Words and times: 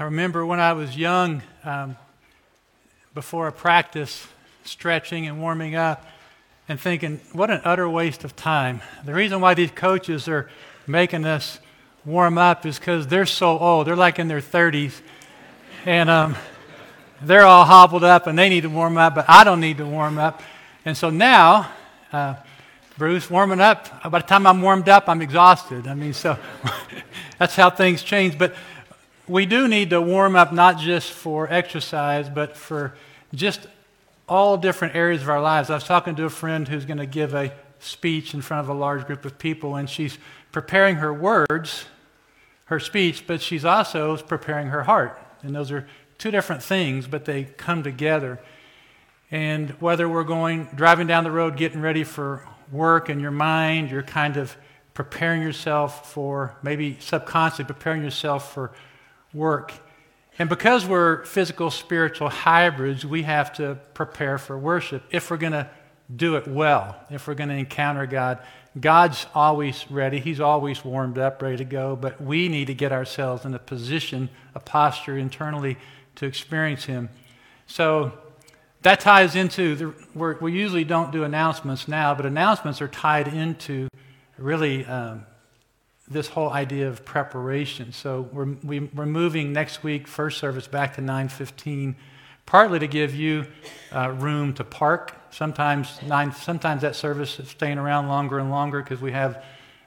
I 0.00 0.04
remember 0.04 0.46
when 0.46 0.60
I 0.60 0.72
was 0.72 0.96
young, 0.96 1.42
um, 1.62 1.94
before 3.12 3.48
a 3.48 3.52
practice, 3.52 4.26
stretching 4.64 5.26
and 5.26 5.42
warming 5.42 5.74
up, 5.74 6.06
and 6.70 6.80
thinking, 6.80 7.20
what 7.34 7.50
an 7.50 7.60
utter 7.66 7.86
waste 7.86 8.24
of 8.24 8.34
time. 8.34 8.80
The 9.04 9.12
reason 9.12 9.42
why 9.42 9.52
these 9.52 9.70
coaches 9.72 10.26
are 10.26 10.48
making 10.86 11.26
us 11.26 11.58
warm 12.06 12.38
up 12.38 12.64
is 12.64 12.78
because 12.78 13.08
they're 13.08 13.26
so 13.26 13.58
old. 13.58 13.86
They're 13.86 13.94
like 13.94 14.18
in 14.18 14.26
their 14.26 14.40
30s. 14.40 15.02
And 15.84 16.08
um, 16.08 16.34
they're 17.20 17.44
all 17.44 17.66
hobbled 17.66 18.02
up 18.02 18.26
and 18.26 18.38
they 18.38 18.48
need 18.48 18.62
to 18.62 18.70
warm 18.70 18.96
up, 18.96 19.14
but 19.14 19.26
I 19.28 19.44
don't 19.44 19.60
need 19.60 19.76
to 19.76 19.86
warm 19.86 20.16
up. 20.16 20.40
And 20.86 20.96
so 20.96 21.10
now, 21.10 21.70
uh, 22.10 22.36
Bruce, 22.96 23.28
warming 23.28 23.60
up, 23.60 24.10
by 24.10 24.20
the 24.20 24.26
time 24.26 24.46
I'm 24.46 24.62
warmed 24.62 24.88
up, 24.88 25.10
I'm 25.10 25.20
exhausted. 25.20 25.86
I 25.86 25.92
mean, 25.92 26.14
so 26.14 26.38
that's 27.38 27.54
how 27.54 27.68
things 27.68 28.02
change. 28.02 28.38
But 28.38 28.54
we 29.30 29.46
do 29.46 29.68
need 29.68 29.90
to 29.90 30.02
warm 30.02 30.34
up 30.34 30.52
not 30.52 30.78
just 30.78 31.12
for 31.12 31.50
exercise, 31.50 32.28
but 32.28 32.56
for 32.56 32.94
just 33.32 33.68
all 34.28 34.56
different 34.56 34.96
areas 34.96 35.22
of 35.22 35.28
our 35.28 35.40
lives. 35.40 35.70
I 35.70 35.74
was 35.74 35.84
talking 35.84 36.16
to 36.16 36.24
a 36.24 36.30
friend 36.30 36.66
who's 36.66 36.84
going 36.84 36.98
to 36.98 37.06
give 37.06 37.32
a 37.32 37.52
speech 37.78 38.34
in 38.34 38.42
front 38.42 38.68
of 38.68 38.68
a 38.68 38.78
large 38.78 39.06
group 39.06 39.24
of 39.24 39.38
people, 39.38 39.76
and 39.76 39.88
she's 39.88 40.18
preparing 40.50 40.96
her 40.96 41.14
words, 41.14 41.84
her 42.64 42.80
speech, 42.80 43.24
but 43.28 43.40
she's 43.40 43.64
also 43.64 44.16
preparing 44.16 44.66
her 44.68 44.82
heart. 44.82 45.16
And 45.42 45.54
those 45.54 45.70
are 45.70 45.86
two 46.18 46.32
different 46.32 46.62
things, 46.62 47.06
but 47.06 47.24
they 47.24 47.44
come 47.44 47.84
together. 47.84 48.40
And 49.30 49.70
whether 49.80 50.08
we're 50.08 50.24
going, 50.24 50.64
driving 50.74 51.06
down 51.06 51.22
the 51.22 51.30
road, 51.30 51.56
getting 51.56 51.80
ready 51.80 52.02
for 52.02 52.44
work 52.72 53.08
in 53.08 53.20
your 53.20 53.30
mind, 53.30 53.92
you're 53.92 54.02
kind 54.02 54.36
of 54.36 54.56
preparing 54.92 55.40
yourself 55.40 56.12
for, 56.12 56.56
maybe 56.64 56.96
subconsciously 56.98 57.64
preparing 57.64 58.02
yourself 58.02 58.52
for 58.52 58.72
work. 59.32 59.72
And 60.38 60.48
because 60.48 60.86
we're 60.86 61.24
physical 61.24 61.70
spiritual 61.70 62.28
hybrids, 62.28 63.04
we 63.04 63.24
have 63.24 63.52
to 63.54 63.78
prepare 63.94 64.38
for 64.38 64.58
worship 64.58 65.02
if 65.10 65.30
we're 65.30 65.36
going 65.36 65.52
to 65.52 65.68
do 66.14 66.36
it 66.36 66.48
well, 66.48 66.96
if 67.10 67.28
we're 67.28 67.34
going 67.34 67.50
to 67.50 67.56
encounter 67.56 68.06
God. 68.06 68.38
God's 68.78 69.26
always 69.34 69.90
ready, 69.90 70.20
He's 70.20 70.40
always 70.40 70.84
warmed 70.84 71.18
up, 71.18 71.42
ready 71.42 71.56
to 71.58 71.64
go, 71.64 71.96
but 71.96 72.20
we 72.20 72.48
need 72.48 72.66
to 72.68 72.74
get 72.74 72.92
ourselves 72.92 73.44
in 73.44 73.54
a 73.54 73.58
position, 73.58 74.30
a 74.54 74.60
posture 74.60 75.18
internally 75.18 75.76
to 76.16 76.26
experience 76.26 76.84
Him. 76.84 77.08
So 77.66 78.12
that 78.82 79.00
ties 79.00 79.36
into, 79.36 79.74
the, 79.74 79.94
work. 80.14 80.40
we 80.40 80.52
usually 80.52 80.84
don't 80.84 81.12
do 81.12 81.24
announcements 81.24 81.86
now, 81.86 82.14
but 82.14 82.26
announcements 82.26 82.80
are 82.80 82.88
tied 82.88 83.28
into 83.28 83.88
really 84.38 84.86
um, 84.86 85.26
this 86.10 86.26
whole 86.26 86.50
idea 86.50 86.88
of 86.88 87.04
preparation. 87.04 87.92
So 87.92 88.28
we're, 88.32 88.56
we, 88.64 88.90
are 88.98 89.06
moving 89.06 89.52
next 89.52 89.84
week, 89.84 90.08
first 90.08 90.38
service, 90.38 90.66
back 90.66 90.96
to 90.96 91.00
9:15, 91.00 91.94
partly 92.46 92.80
to 92.80 92.88
give 92.88 93.14
you 93.14 93.46
uh, 93.94 94.10
room 94.10 94.52
to 94.54 94.64
park. 94.64 95.14
Sometimes 95.30 96.02
nine, 96.02 96.32
sometimes 96.32 96.82
that 96.82 96.96
service 96.96 97.38
is 97.38 97.48
staying 97.48 97.78
around 97.78 98.08
longer 98.08 98.40
and 98.40 98.50
longer 98.50 98.82
because 98.82 99.00
we 99.00 99.12
have 99.12 99.42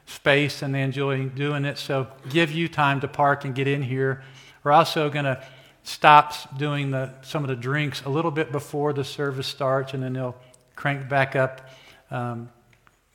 space 0.05 0.61
and 0.61 0.73
they 0.73 0.81
enjoy 0.81 1.25
doing 1.27 1.65
it. 1.65 1.77
So 1.77 2.07
give 2.29 2.51
you 2.51 2.69
time 2.69 3.01
to 3.01 3.07
park 3.09 3.43
and 3.43 3.53
get 3.53 3.67
in 3.67 3.81
here. 3.81 4.23
We're 4.63 4.71
also 4.71 5.09
going 5.09 5.25
to 5.25 5.43
stop 5.83 6.57
doing 6.57 6.91
the, 6.91 7.13
some 7.21 7.43
of 7.43 7.49
the 7.49 7.55
drinks 7.55 8.01
a 8.05 8.09
little 8.09 8.31
bit 8.31 8.51
before 8.53 8.93
the 8.93 9.03
service 9.03 9.47
starts, 9.47 9.93
and 9.93 10.01
then 10.01 10.13
they'll 10.13 10.35
crank 10.75 11.09
back 11.09 11.35
up 11.35 11.69
um, 12.09 12.49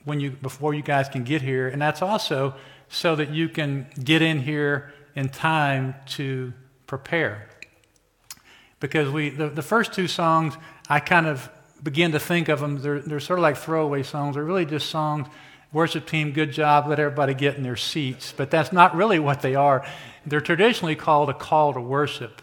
when 0.08 0.20
you 0.20 0.30
before 0.30 0.74
you 0.74 0.82
guys 0.82 1.08
can 1.08 1.22
get 1.22 1.42
here. 1.42 1.68
And 1.68 1.80
that's 1.80 2.02
also 2.02 2.54
so 2.88 3.14
that 3.16 3.30
you 3.30 3.48
can 3.48 3.86
get 4.02 4.22
in 4.22 4.40
here 4.40 4.92
in 5.14 5.28
time 5.28 5.94
to 6.06 6.52
prepare. 6.86 7.48
Because 8.80 9.10
we, 9.10 9.30
the, 9.30 9.48
the 9.48 9.62
first 9.62 9.92
two 9.92 10.08
songs, 10.08 10.54
I 10.88 11.00
kind 11.00 11.26
of 11.26 11.50
begin 11.82 12.12
to 12.12 12.20
think 12.20 12.48
of 12.48 12.60
them, 12.60 12.80
they're, 12.80 13.00
they're 13.00 13.20
sort 13.20 13.38
of 13.38 13.42
like 13.42 13.56
throwaway 13.56 14.02
songs. 14.02 14.34
They're 14.34 14.44
really 14.44 14.64
just 14.64 14.88
songs, 14.88 15.28
worship 15.72 16.06
team, 16.06 16.32
good 16.32 16.52
job, 16.52 16.88
let 16.88 16.98
everybody 16.98 17.34
get 17.34 17.56
in 17.56 17.62
their 17.62 17.76
seats. 17.76 18.32
But 18.36 18.50
that's 18.50 18.72
not 18.72 18.96
really 18.96 19.18
what 19.18 19.42
they 19.42 19.54
are. 19.54 19.84
They're 20.24 20.40
traditionally 20.40 20.96
called 20.96 21.28
a 21.28 21.34
call 21.34 21.74
to 21.74 21.80
worship, 21.80 22.40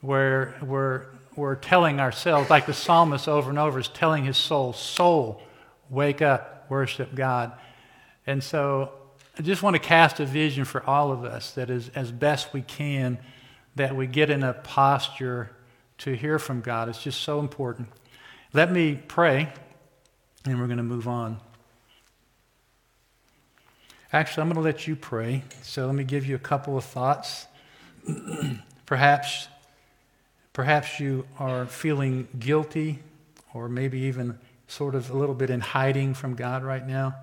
where 0.00 0.54
we're, 0.62 1.06
we're 1.36 1.56
telling 1.56 2.00
ourselves, 2.00 2.48
like 2.48 2.66
the 2.66 2.74
psalmist 2.74 3.28
over 3.28 3.50
and 3.50 3.58
over 3.58 3.78
is 3.78 3.88
telling 3.88 4.24
his 4.24 4.36
soul, 4.36 4.72
Soul, 4.72 5.42
wake 5.90 6.22
up, 6.22 6.61
worship 6.72 7.14
God. 7.14 7.52
And 8.26 8.42
so 8.42 8.92
I 9.38 9.42
just 9.42 9.62
want 9.62 9.74
to 9.74 9.78
cast 9.78 10.20
a 10.20 10.24
vision 10.24 10.64
for 10.64 10.82
all 10.88 11.12
of 11.12 11.22
us 11.22 11.50
that 11.52 11.68
is 11.68 11.90
as 11.94 12.10
best 12.10 12.54
we 12.54 12.62
can 12.62 13.18
that 13.76 13.94
we 13.94 14.06
get 14.06 14.30
in 14.30 14.42
a 14.42 14.54
posture 14.54 15.50
to 15.98 16.14
hear 16.14 16.38
from 16.38 16.62
God. 16.62 16.88
It's 16.88 17.02
just 17.02 17.20
so 17.20 17.40
important. 17.40 17.88
Let 18.54 18.72
me 18.72 18.98
pray, 19.06 19.52
and 20.46 20.58
we're 20.58 20.66
going 20.66 20.78
to 20.78 20.82
move 20.82 21.06
on. 21.06 21.40
Actually, 24.10 24.42
I'm 24.42 24.48
going 24.48 24.56
to 24.56 24.62
let 24.62 24.88
you 24.88 24.96
pray. 24.96 25.42
So 25.60 25.84
let 25.84 25.94
me 25.94 26.04
give 26.04 26.24
you 26.24 26.36
a 26.36 26.44
couple 26.50 26.78
of 26.78 26.84
thoughts. 26.84 27.46
perhaps, 28.86 29.48
perhaps 30.54 30.98
you 31.00 31.26
are 31.38 31.66
feeling 31.66 32.28
guilty, 32.38 33.00
or 33.52 33.68
maybe 33.68 34.00
even 34.00 34.38
sort 34.72 34.94
of 34.94 35.10
a 35.10 35.12
little 35.16 35.34
bit 35.34 35.50
in 35.50 35.60
hiding 35.60 36.14
from 36.14 36.34
God 36.34 36.64
right 36.64 36.86
now. 36.86 37.14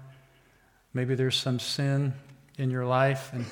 Maybe 0.93 1.15
there's 1.15 1.35
some 1.35 1.57
sin 1.59 2.13
in 2.59 2.69
your 2.69 2.85
life, 2.85 3.31
and 3.33 3.45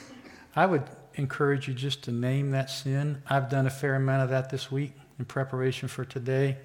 I 0.56 0.68
would 0.68 0.84
encourage 1.16 1.68
you 1.68 1.74
just 1.74 2.04
to 2.04 2.12
name 2.12 2.52
that 2.52 2.70
sin. 2.70 3.24
I've 3.28 3.50
done 3.50 3.66
a 3.66 3.72
fair 3.72 3.96
amount 3.96 4.22
of 4.22 4.30
that 4.30 4.52
this 4.52 4.72
week 4.72 4.94
in 5.18 5.26
preparation 5.26 5.88
for 5.88 6.06
today. 6.06 6.58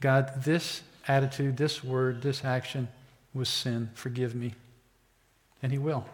God, 0.00 0.44
this 0.44 0.82
attitude, 1.08 1.56
this 1.56 1.82
word, 1.82 2.22
this 2.22 2.44
action 2.44 2.86
was 3.34 3.48
sin. 3.48 3.90
Forgive 3.94 4.36
me. 4.36 4.54
And 5.64 5.72
He 5.72 5.78
will. 5.78 6.06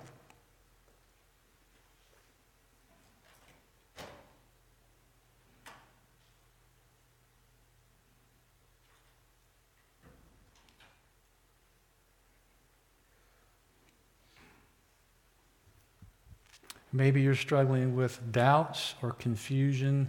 Maybe 16.97 17.21
you're 17.21 17.35
struggling 17.35 17.95
with 17.95 18.33
doubts 18.33 18.95
or 19.03 19.13
confusion 19.13 20.09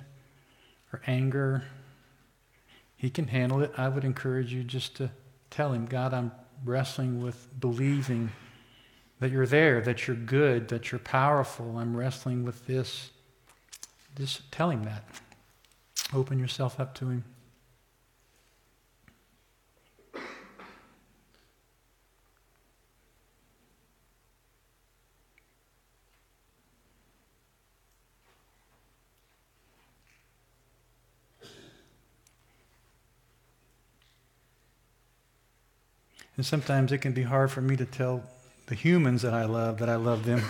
or 0.93 1.01
anger. 1.05 1.65
He 2.95 3.09
can 3.09 3.27
handle 3.27 3.61
it. 3.61 3.73
I 3.75 3.89
would 3.89 4.05
encourage 4.05 4.53
you 4.53 4.63
just 4.63 4.95
to 4.95 5.11
tell 5.49 5.73
him, 5.73 5.85
God, 5.85 6.13
I'm 6.13 6.31
wrestling 6.63 7.21
with 7.21 7.49
believing 7.59 8.31
that 9.19 9.31
you're 9.31 9.45
there, 9.45 9.81
that 9.81 10.07
you're 10.07 10.15
good, 10.15 10.69
that 10.69 10.89
you're 10.89 10.99
powerful. 10.99 11.77
I'm 11.77 11.95
wrestling 11.95 12.45
with 12.45 12.65
this. 12.67 13.09
Just 14.15 14.49
tell 14.49 14.69
him 14.69 14.85
that. 14.85 15.03
Open 16.13 16.39
yourself 16.39 16.79
up 16.79 16.95
to 16.95 17.09
him. 17.09 17.25
And 36.37 36.45
sometimes 36.45 36.91
it 36.91 36.99
can 36.99 37.13
be 37.13 37.23
hard 37.23 37.51
for 37.51 37.61
me 37.61 37.75
to 37.75 37.85
tell 37.85 38.23
the 38.67 38.75
humans 38.75 39.23
that 39.23 39.33
I 39.33 39.45
love 39.45 39.79
that 39.79 39.89
I 39.89 39.95
love 39.95 40.23
them. 40.23 40.43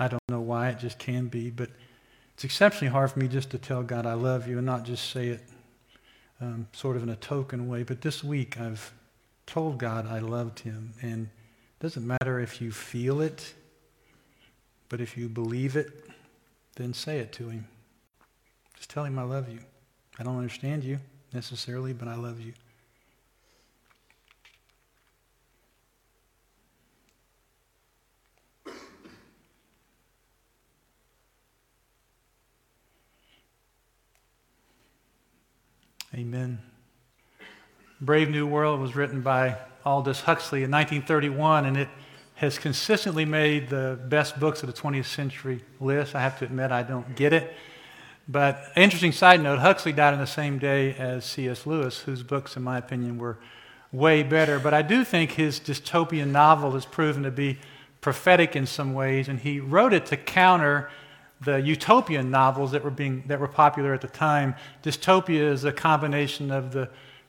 I 0.00 0.08
don't 0.08 0.22
know 0.28 0.40
why, 0.40 0.70
it 0.70 0.78
just 0.78 0.98
can 0.98 1.28
be. 1.28 1.50
But 1.50 1.70
it's 2.34 2.44
exceptionally 2.44 2.90
hard 2.90 3.10
for 3.10 3.18
me 3.18 3.28
just 3.28 3.50
to 3.50 3.58
tell 3.58 3.82
God 3.82 4.06
I 4.06 4.14
love 4.14 4.48
you 4.48 4.56
and 4.56 4.66
not 4.66 4.84
just 4.84 5.10
say 5.10 5.28
it 5.28 5.42
um, 6.40 6.66
sort 6.72 6.96
of 6.96 7.02
in 7.02 7.10
a 7.10 7.16
token 7.16 7.68
way. 7.68 7.82
But 7.82 8.00
this 8.00 8.24
week 8.24 8.58
I've 8.58 8.92
told 9.46 9.78
God 9.78 10.06
I 10.06 10.20
loved 10.20 10.60
him. 10.60 10.94
And 11.02 11.24
it 11.24 11.82
doesn't 11.82 12.06
matter 12.06 12.40
if 12.40 12.60
you 12.62 12.72
feel 12.72 13.20
it, 13.20 13.52
but 14.88 15.00
if 15.00 15.16
you 15.16 15.28
believe 15.28 15.76
it, 15.76 15.90
then 16.76 16.94
say 16.94 17.18
it 17.18 17.32
to 17.34 17.50
him. 17.50 17.66
Just 18.76 18.88
tell 18.88 19.04
him 19.04 19.18
I 19.18 19.24
love 19.24 19.48
you. 19.48 19.58
I 20.18 20.22
don't 20.22 20.36
understand 20.36 20.84
you 20.84 20.98
necessarily, 21.34 21.92
but 21.92 22.08
I 22.08 22.14
love 22.14 22.40
you. 22.40 22.54
Amen. 36.14 36.58
Brave 37.98 38.28
New 38.28 38.46
World 38.46 38.80
was 38.80 38.94
written 38.94 39.22
by 39.22 39.56
Aldous 39.86 40.20
Huxley 40.20 40.62
in 40.62 40.70
1931, 40.70 41.64
and 41.64 41.78
it 41.78 41.88
has 42.34 42.58
consistently 42.58 43.24
made 43.24 43.70
the 43.70 43.98
best 44.08 44.38
books 44.38 44.62
of 44.62 44.66
the 44.66 44.78
20th 44.78 45.06
century 45.06 45.64
list. 45.80 46.14
I 46.14 46.20
have 46.20 46.38
to 46.40 46.44
admit, 46.44 46.70
I 46.70 46.82
don't 46.82 47.16
get 47.16 47.32
it. 47.32 47.54
But 48.28 48.62
interesting 48.76 49.12
side 49.12 49.42
note, 49.42 49.60
Huxley 49.60 49.94
died 49.94 50.12
on 50.12 50.20
the 50.20 50.26
same 50.26 50.58
day 50.58 50.94
as 50.96 51.24
C.S. 51.24 51.64
Lewis, 51.64 52.00
whose 52.00 52.22
books, 52.22 52.58
in 52.58 52.62
my 52.62 52.76
opinion, 52.76 53.16
were 53.16 53.38
way 53.90 54.22
better. 54.22 54.58
But 54.58 54.74
I 54.74 54.82
do 54.82 55.04
think 55.04 55.30
his 55.30 55.58
dystopian 55.58 56.30
novel 56.30 56.72
has 56.72 56.84
proven 56.84 57.22
to 57.22 57.30
be 57.30 57.58
prophetic 58.02 58.54
in 58.54 58.66
some 58.66 58.92
ways, 58.92 59.28
and 59.28 59.38
he 59.40 59.60
wrote 59.60 59.94
it 59.94 60.04
to 60.06 60.18
counter 60.18 60.90
the 61.44 61.60
utopian 61.60 62.30
novels 62.30 62.72
that 62.72 62.84
were 62.84 62.90
being 62.90 63.24
that 63.26 63.40
were 63.40 63.48
popular 63.48 63.94
at 63.94 64.00
the 64.00 64.08
time. 64.08 64.54
Dystopia 64.82 65.52
is 65.52 65.64
a 65.64 65.72
combination 65.72 66.50
of 66.50 66.72
the 66.72 66.88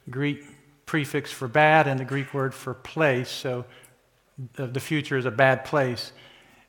Greek 0.10 0.44
prefix 0.86 1.32
for 1.32 1.48
bad 1.48 1.88
and 1.88 2.00
the 2.00 2.06
Greek 2.06 2.34
word 2.34 2.54
for 2.54 2.74
place. 2.74 3.30
So 3.30 3.66
uh, 4.58 4.66
the 4.68 4.80
future 4.80 5.18
is 5.18 5.26
a 5.26 5.32
bad 5.32 5.66
place. 5.66 6.12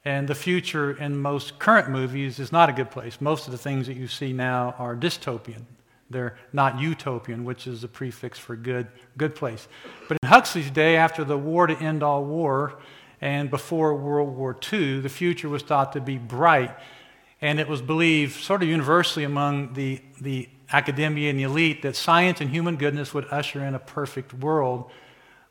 And 0.05 0.29
the 0.29 0.35
future 0.35 0.93
in 0.93 1.17
most 1.17 1.58
current 1.58 1.88
movies 1.88 2.38
is 2.38 2.52
not 2.52 2.69
a 2.69 2.73
good 2.73 2.91
place. 2.91 3.20
Most 3.20 3.46
of 3.46 3.52
the 3.52 3.58
things 3.58 3.87
that 3.87 3.96
you 3.96 4.06
see 4.06 4.32
now 4.32 4.75
are 4.79 4.94
dystopian. 4.94 5.62
They're 6.11 6.37
not 6.52 6.79
utopian, 6.79 7.44
which 7.44 7.67
is 7.67 7.81
the 7.81 7.88
prefix 7.88 8.38
for 8.38 8.55
good, 8.55 8.87
good 9.17 9.35
place. 9.35 9.67
But 10.06 10.19
in 10.23 10.29
Huxley's 10.29 10.70
day, 10.70 10.96
after 10.96 11.25
the 11.25 11.38
war 11.38 11.67
to 11.67 11.76
end 11.79 12.02
all 12.02 12.25
war 12.25 12.79
and 13.20 13.50
before 13.50 13.94
World 13.94 14.37
War 14.37 14.55
II, 14.73 15.00
the 15.00 15.08
future 15.08 15.49
was 15.49 15.62
thought 15.62 15.94
to 15.94 16.00
be 16.00 16.19
bright. 16.19 16.76
And 17.44 17.61
it 17.61 17.69
was 17.69 17.82
believed, 17.82 18.43
sort 18.43 18.62
of 18.62 18.70
universally 18.70 19.23
among 19.23 19.75
the, 19.75 20.00
the 20.19 20.49
academia 20.73 21.29
and 21.29 21.38
the 21.38 21.43
elite, 21.43 21.82
that 21.82 21.94
science 21.94 22.41
and 22.41 22.49
human 22.49 22.76
goodness 22.76 23.12
would 23.12 23.26
usher 23.31 23.62
in 23.62 23.75
a 23.75 23.79
perfect 23.79 24.32
world. 24.32 24.91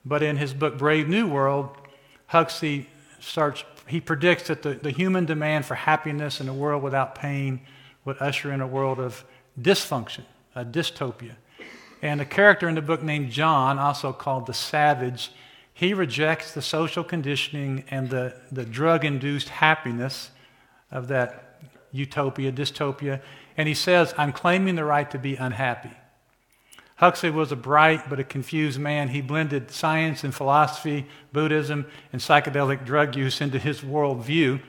But 0.04 0.24
in 0.24 0.38
his 0.38 0.56
book, 0.56 0.80
Brave 0.80 1.08
New 1.08 1.28
World, 1.28 1.70
Huxley 2.26 2.90
starts, 3.20 3.64
he 3.86 4.02
predicts 4.02 4.48
that 4.48 4.64
the, 4.64 4.74
the 4.74 4.90
human 4.90 5.26
demand 5.26 5.68
for 5.68 5.76
happiness 5.76 6.42
in 6.42 6.50
a 6.50 6.54
world 6.54 6.82
without 6.82 7.14
pain 7.14 7.62
would 8.06 8.18
usher 8.20 8.52
in 8.52 8.60
a 8.60 8.66
world 8.66 9.00
of 9.00 9.24
dysfunction, 9.62 10.24
a 10.56 10.66
dystopia. 10.66 11.36
And 12.02 12.20
a 12.20 12.26
character 12.26 12.68
in 12.68 12.74
the 12.74 12.82
book 12.82 13.04
named 13.04 13.30
John, 13.30 13.78
also 13.78 14.12
called 14.12 14.48
the 14.48 14.54
Savage, 14.56 15.30
he 15.76 15.94
rejects 15.94 16.56
the 16.56 16.62
social 16.64 17.04
conditioning 17.04 17.84
and 17.92 18.10
the, 18.10 18.34
the 18.52 18.66
drug 18.66 19.06
induced 19.06 19.50
happiness 19.50 20.32
of 20.90 21.08
that 21.10 21.43
utopia, 21.94 22.52
dystopia, 22.52 23.22
and 23.56 23.68
he 23.68 23.74
says, 23.74 24.14
I'm 24.18 24.34
claiming 24.34 24.76
the 24.76 24.84
right 24.84 25.10
to 25.12 25.18
be 25.18 25.36
unhappy. 25.36 25.92
Huxley 26.96 27.30
was 27.30 27.52
a 27.52 27.56
bright 27.56 28.10
but 28.10 28.20
a 28.20 28.24
confused 28.24 28.80
man. 28.80 29.10
He 29.10 29.22
blended 29.22 29.72
science 29.72 30.24
and 30.24 30.34
philosophy, 30.34 31.08
Buddhism, 31.32 31.86
and 32.12 32.22
psychedelic 32.22 32.86
drug 32.86 33.16
use 33.16 33.42
into 33.42 33.60
his 33.60 33.82
worldview. 33.82 34.62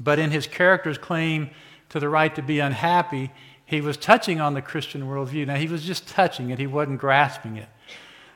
But 0.00 0.18
in 0.18 0.30
his 0.30 0.46
character's 0.46 0.98
claim 0.98 1.50
to 1.90 2.00
the 2.00 2.08
right 2.08 2.34
to 2.34 2.42
be 2.42 2.60
unhappy, 2.60 3.30
he 3.66 3.80
was 3.80 3.96
touching 3.96 4.40
on 4.40 4.54
the 4.54 4.62
Christian 4.62 5.02
worldview. 5.02 5.46
Now, 5.46 5.56
he 5.56 5.68
was 5.68 5.84
just 5.84 6.08
touching 6.08 6.50
it, 6.50 6.58
he 6.58 6.66
wasn't 6.66 7.00
grasping 7.00 7.56
it. 7.56 7.68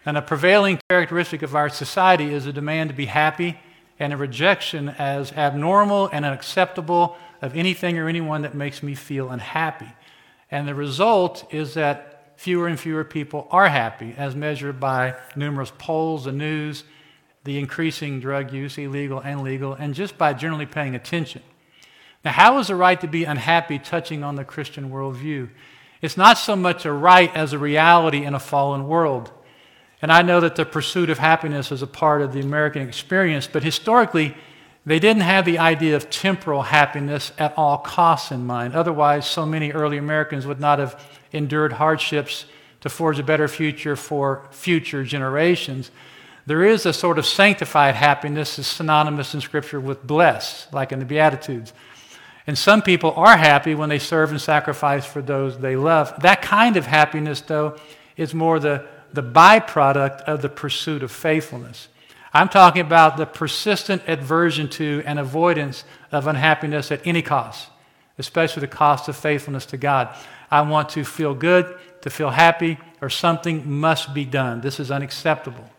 And 0.06 0.16
a 0.18 0.22
prevailing 0.22 0.78
characteristic 0.90 1.42
of 1.42 1.56
our 1.56 1.68
society 1.68 2.32
is 2.32 2.46
a 2.46 2.52
demand 2.52 2.90
to 2.90 2.96
be 2.96 3.06
happy 3.06 3.58
and 3.98 4.12
a 4.12 4.16
rejection 4.16 4.88
as 4.90 5.32
abnormal 5.32 6.08
and 6.08 6.24
unacceptable 6.24 7.16
of 7.40 7.56
anything 7.56 7.98
or 7.98 8.08
anyone 8.08 8.42
that 8.42 8.54
makes 8.54 8.82
me 8.82 8.94
feel 8.94 9.30
unhappy. 9.30 9.88
And 10.50 10.66
the 10.66 10.74
result 10.74 11.46
is 11.50 11.74
that 11.74 12.32
fewer 12.36 12.66
and 12.66 12.78
fewer 12.78 13.04
people 13.04 13.46
are 13.50 13.68
happy, 13.68 14.14
as 14.16 14.34
measured 14.34 14.80
by 14.80 15.14
numerous 15.36 15.72
polls, 15.78 16.24
the 16.24 16.32
news, 16.32 16.84
the 17.44 17.58
increasing 17.58 18.20
drug 18.20 18.52
use, 18.52 18.78
illegal 18.78 19.20
and 19.20 19.42
legal, 19.42 19.74
and 19.74 19.94
just 19.94 20.16
by 20.18 20.32
generally 20.32 20.66
paying 20.66 20.94
attention. 20.94 21.42
Now, 22.24 22.32
how 22.32 22.58
is 22.58 22.68
the 22.68 22.76
right 22.76 23.00
to 23.02 23.06
be 23.06 23.24
unhappy 23.24 23.78
touching 23.78 24.24
on 24.24 24.36
the 24.36 24.44
Christian 24.44 24.90
worldview? 24.90 25.50
It's 26.00 26.16
not 26.16 26.38
so 26.38 26.56
much 26.56 26.84
a 26.84 26.92
right 26.92 27.34
as 27.36 27.52
a 27.52 27.58
reality 27.58 28.24
in 28.24 28.34
a 28.34 28.40
fallen 28.40 28.88
world. 28.88 29.30
And 30.04 30.12
I 30.12 30.20
know 30.20 30.38
that 30.40 30.54
the 30.54 30.66
pursuit 30.66 31.08
of 31.08 31.16
happiness 31.16 31.72
is 31.72 31.80
a 31.80 31.86
part 31.86 32.20
of 32.20 32.34
the 32.34 32.40
American 32.40 32.86
experience, 32.86 33.48
but 33.50 33.62
historically, 33.62 34.36
they 34.84 34.98
didn't 34.98 35.22
have 35.22 35.46
the 35.46 35.58
idea 35.58 35.96
of 35.96 36.10
temporal 36.10 36.60
happiness 36.60 37.32
at 37.38 37.54
all 37.56 37.78
costs 37.78 38.30
in 38.30 38.44
mind. 38.44 38.74
Otherwise, 38.74 39.26
so 39.26 39.46
many 39.46 39.72
early 39.72 39.96
Americans 39.96 40.46
would 40.46 40.60
not 40.60 40.78
have 40.78 41.02
endured 41.32 41.72
hardships 41.72 42.44
to 42.82 42.90
forge 42.90 43.18
a 43.18 43.22
better 43.22 43.48
future 43.48 43.96
for 43.96 44.46
future 44.50 45.04
generations. 45.04 45.90
There 46.44 46.64
is 46.64 46.84
a 46.84 46.92
sort 46.92 47.18
of 47.18 47.24
sanctified 47.24 47.94
happiness 47.94 48.58
is 48.58 48.66
synonymous 48.66 49.32
in 49.32 49.40
Scripture 49.40 49.80
with 49.80 50.06
blessed, 50.06 50.70
like 50.70 50.92
in 50.92 50.98
the 50.98 51.06
Beatitudes. 51.06 51.72
And 52.46 52.58
some 52.58 52.82
people 52.82 53.14
are 53.16 53.38
happy 53.38 53.74
when 53.74 53.88
they 53.88 53.98
serve 53.98 54.32
and 54.32 54.38
sacrifice 54.38 55.06
for 55.06 55.22
those 55.22 55.56
they 55.56 55.76
love. 55.76 56.12
That 56.20 56.42
kind 56.42 56.76
of 56.76 56.84
happiness, 56.84 57.40
though, 57.40 57.78
is 58.18 58.34
more 58.34 58.60
the, 58.60 58.84
the 59.14 59.22
byproduct 59.22 60.22
of 60.22 60.42
the 60.42 60.48
pursuit 60.48 61.02
of 61.02 61.12
faithfulness. 61.12 61.88
I'm 62.32 62.48
talking 62.48 62.82
about 62.82 63.16
the 63.16 63.26
persistent 63.26 64.02
aversion 64.08 64.68
to 64.70 65.02
and 65.06 65.20
avoidance 65.20 65.84
of 66.10 66.26
unhappiness 66.26 66.90
at 66.90 67.06
any 67.06 67.22
cost, 67.22 67.68
especially 68.18 68.60
the 68.60 68.66
cost 68.66 69.08
of 69.08 69.16
faithfulness 69.16 69.66
to 69.66 69.76
God. 69.76 70.14
I 70.50 70.62
want 70.62 70.88
to 70.90 71.04
feel 71.04 71.34
good, 71.34 71.78
to 72.02 72.10
feel 72.10 72.30
happy, 72.30 72.78
or 73.00 73.08
something 73.08 73.70
must 73.70 74.12
be 74.12 74.24
done. 74.24 74.60
This 74.60 74.80
is 74.80 74.90
unacceptable. 74.90 75.70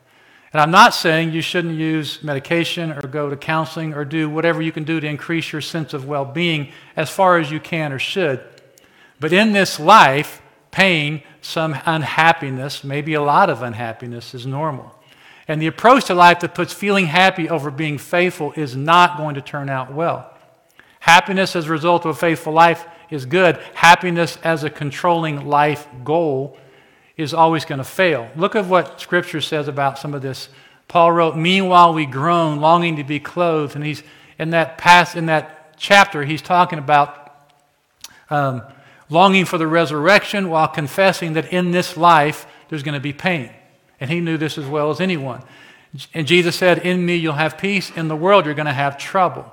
And 0.53 0.61
I'm 0.61 0.71
not 0.71 0.93
saying 0.93 1.33
you 1.33 1.41
shouldn't 1.41 1.77
use 1.77 2.23
medication 2.23 2.93
or 2.93 3.01
go 3.01 3.29
to 3.29 3.35
counseling 3.35 3.93
or 3.93 4.05
do 4.05 4.29
whatever 4.29 4.61
you 4.61 4.71
can 4.71 4.85
do 4.85 5.01
to 5.01 5.07
increase 5.07 5.51
your 5.51 5.61
sense 5.61 5.93
of 5.93 6.07
well 6.07 6.23
being 6.23 6.71
as 6.95 7.09
far 7.09 7.37
as 7.37 7.51
you 7.51 7.59
can 7.59 7.91
or 7.91 7.99
should. 7.99 8.41
But 9.19 9.33
in 9.33 9.51
this 9.51 9.77
life, 9.77 10.41
pain, 10.71 11.23
some 11.45 11.77
unhappiness, 11.85 12.83
maybe 12.83 13.13
a 13.13 13.21
lot 13.21 13.51
of 13.51 13.61
unhappiness, 13.61 14.33
is 14.33 14.47
normal. 14.47 14.91
And 15.47 15.61
the 15.61 15.67
approach 15.67 16.05
to 16.05 16.15
life 16.15 16.39
that 16.39 16.55
puts 16.55 16.73
feeling 16.73 17.05
happy 17.05 17.47
over 17.47 17.69
being 17.69 17.99
faithful 17.99 18.51
is 18.53 18.75
not 18.75 19.17
going 19.17 19.35
to 19.35 19.41
turn 19.41 19.69
out 19.69 19.93
well. 19.93 20.35
Happiness 21.01 21.55
as 21.55 21.67
a 21.67 21.69
result 21.69 22.03
of 22.03 22.15
a 22.15 22.19
faithful 22.19 22.51
life 22.51 22.87
is 23.11 23.27
good. 23.27 23.57
Happiness 23.75 24.39
as 24.43 24.63
a 24.63 24.71
controlling 24.71 25.45
life 25.45 25.87
goal 26.03 26.57
is 27.15 27.31
always 27.31 27.63
going 27.63 27.77
to 27.77 27.83
fail. 27.83 28.27
Look 28.35 28.55
at 28.55 28.65
what 28.65 28.99
Scripture 28.99 29.39
says 29.39 29.67
about 29.67 29.99
some 29.99 30.15
of 30.15 30.23
this. 30.23 30.49
Paul 30.87 31.11
wrote, 31.11 31.37
Meanwhile 31.37 31.93
we 31.93 32.07
groan, 32.07 32.59
longing 32.59 32.95
to 32.95 33.03
be 33.03 33.19
clothed. 33.19 33.75
And 33.75 33.85
he's 33.85 34.01
in 34.39 34.49
that 34.49 34.79
past, 34.79 35.15
in 35.15 35.27
that 35.27 35.77
chapter, 35.77 36.25
he's 36.25 36.41
talking 36.41 36.79
about 36.79 37.21
um, 38.31 38.63
longing 39.09 39.45
for 39.45 39.57
the 39.57 39.67
resurrection 39.67 40.49
while 40.49 40.67
confessing 40.67 41.33
that 41.33 41.51
in 41.51 41.71
this 41.71 41.95
life 41.95 42.45
there's 42.69 42.83
going 42.83 42.93
to 42.93 42.99
be 42.99 43.13
pain. 43.13 43.51
And 43.99 44.09
he 44.09 44.19
knew 44.19 44.37
this 44.37 44.57
as 44.57 44.65
well 44.65 44.89
as 44.89 44.99
anyone. 44.99 45.43
And 46.13 46.27
Jesus 46.27 46.55
said, 46.55 46.79
In 46.79 47.05
me 47.05 47.15
you'll 47.15 47.33
have 47.33 47.57
peace. 47.57 47.91
In 47.95 48.07
the 48.07 48.15
world 48.15 48.45
you're 48.45 48.55
going 48.55 48.65
to 48.65 48.73
have 48.73 48.97
trouble. 48.97 49.51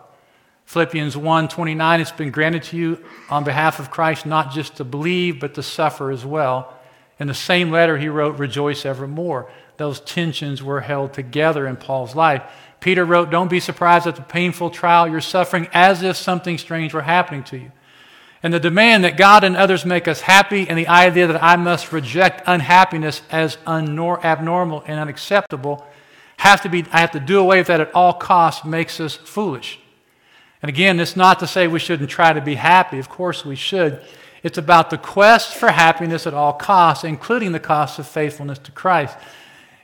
Philippians 0.65 1.17
1 1.17 1.49
29, 1.49 2.01
it's 2.01 2.13
been 2.13 2.31
granted 2.31 2.63
to 2.65 2.77
you 2.77 3.05
on 3.29 3.45
behalf 3.45 3.79
of 3.79 3.91
Christ 3.91 4.27
not 4.27 4.53
just 4.53 4.77
to 4.77 4.85
believe, 4.85 5.39
but 5.39 5.55
to 5.55 5.63
suffer 5.63 6.11
as 6.11 6.25
well. 6.25 6.79
In 7.19 7.29
the 7.29 7.35
same 7.35 7.71
letter, 7.71 7.99
he 7.99 8.09
wrote, 8.09 8.39
Rejoice 8.39 8.85
evermore. 8.85 9.51
Those 9.77 10.01
tensions 10.01 10.63
were 10.63 10.81
held 10.81 11.13
together 11.13 11.67
in 11.67 11.77
Paul's 11.77 12.15
life. 12.15 12.43
Peter 12.81 13.05
wrote, 13.05 13.31
Don't 13.31 13.51
be 13.51 13.61
surprised 13.61 14.07
at 14.07 14.17
the 14.17 14.23
painful 14.23 14.71
trial 14.71 15.09
you're 15.09 15.21
suffering 15.21 15.69
as 15.73 16.03
if 16.03 16.17
something 16.17 16.59
strange 16.59 16.95
were 16.95 17.03
happening 17.03 17.45
to 17.45 17.59
you. 17.59 17.73
And 18.43 18.53
the 18.53 18.61
demand 18.61 19.05
that 19.05 19.17
God 19.17 19.45
and 19.45 19.57
others 19.57 19.85
make 19.85 20.09
us 20.09 20.23
happy, 20.23 20.69
and 20.69 20.77
the 20.77 20.89
idea 20.89 21.29
that 21.29 21.43
I 21.43 21.57
must 21.57 21.93
reject 21.93 22.43
unhappiness 22.47 23.23
as 23.31 23.57
unnor- 23.67 24.23
abnormal 24.25 24.83
and 24.87 24.99
unacceptable, 24.99 25.87
have 26.39 26.61
to 26.63 26.69
be, 26.69 26.85
I 26.93 27.01
have 27.01 27.13
to 27.13 27.21
do 27.21 27.39
away 27.39 27.59
with 27.59 27.69
that 27.69 27.81
at 27.81 27.95
all 27.95 28.13
costs, 28.13 28.65
makes 28.65 28.99
us 28.99 29.15
foolish. 29.15 29.79
And 30.61 30.69
again, 30.69 30.99
it's 30.99 31.17
not 31.17 31.39
to 31.39 31.47
say 31.47 31.69
we 31.69 31.79
shouldn't 31.79 32.11
try 32.11 32.33
to 32.33 32.41
be 32.41 32.57
happy. 32.57 32.99
Of 32.99 33.09
course, 33.09 33.45
we 33.45 33.55
should. 33.55 34.03
It's 34.43 34.59
about 34.59 34.91
the 34.91 34.99
quest 34.99 35.55
for 35.55 35.71
happiness 35.71 36.27
at 36.27 36.35
all 36.35 36.53
costs, 36.53 37.05
including 37.05 37.53
the 37.53 37.61
cost 37.61 38.01
of 38.01 38.09
faithfulness 38.09 38.59
to 38.59 38.73
Christ. 38.73 39.17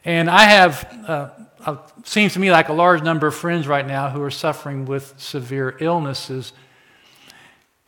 And 0.05 0.29
I 0.29 0.43
have, 0.43 1.05
uh, 1.07 1.29
uh, 1.65 1.77
seems 2.05 2.33
to 2.33 2.41
me 2.41 2.51
like 2.51 2.69
a 2.69 2.73
large 2.73 3.03
number 3.03 3.29
of 3.29 3.37
friends 3.37 3.69
right 3.69 3.87
now 3.87 4.11
who 4.11 4.23
are 4.23 4.31
suffering 4.31 4.85
with 4.85 5.15
severe 5.17 5.77
illnesses 5.79 6.53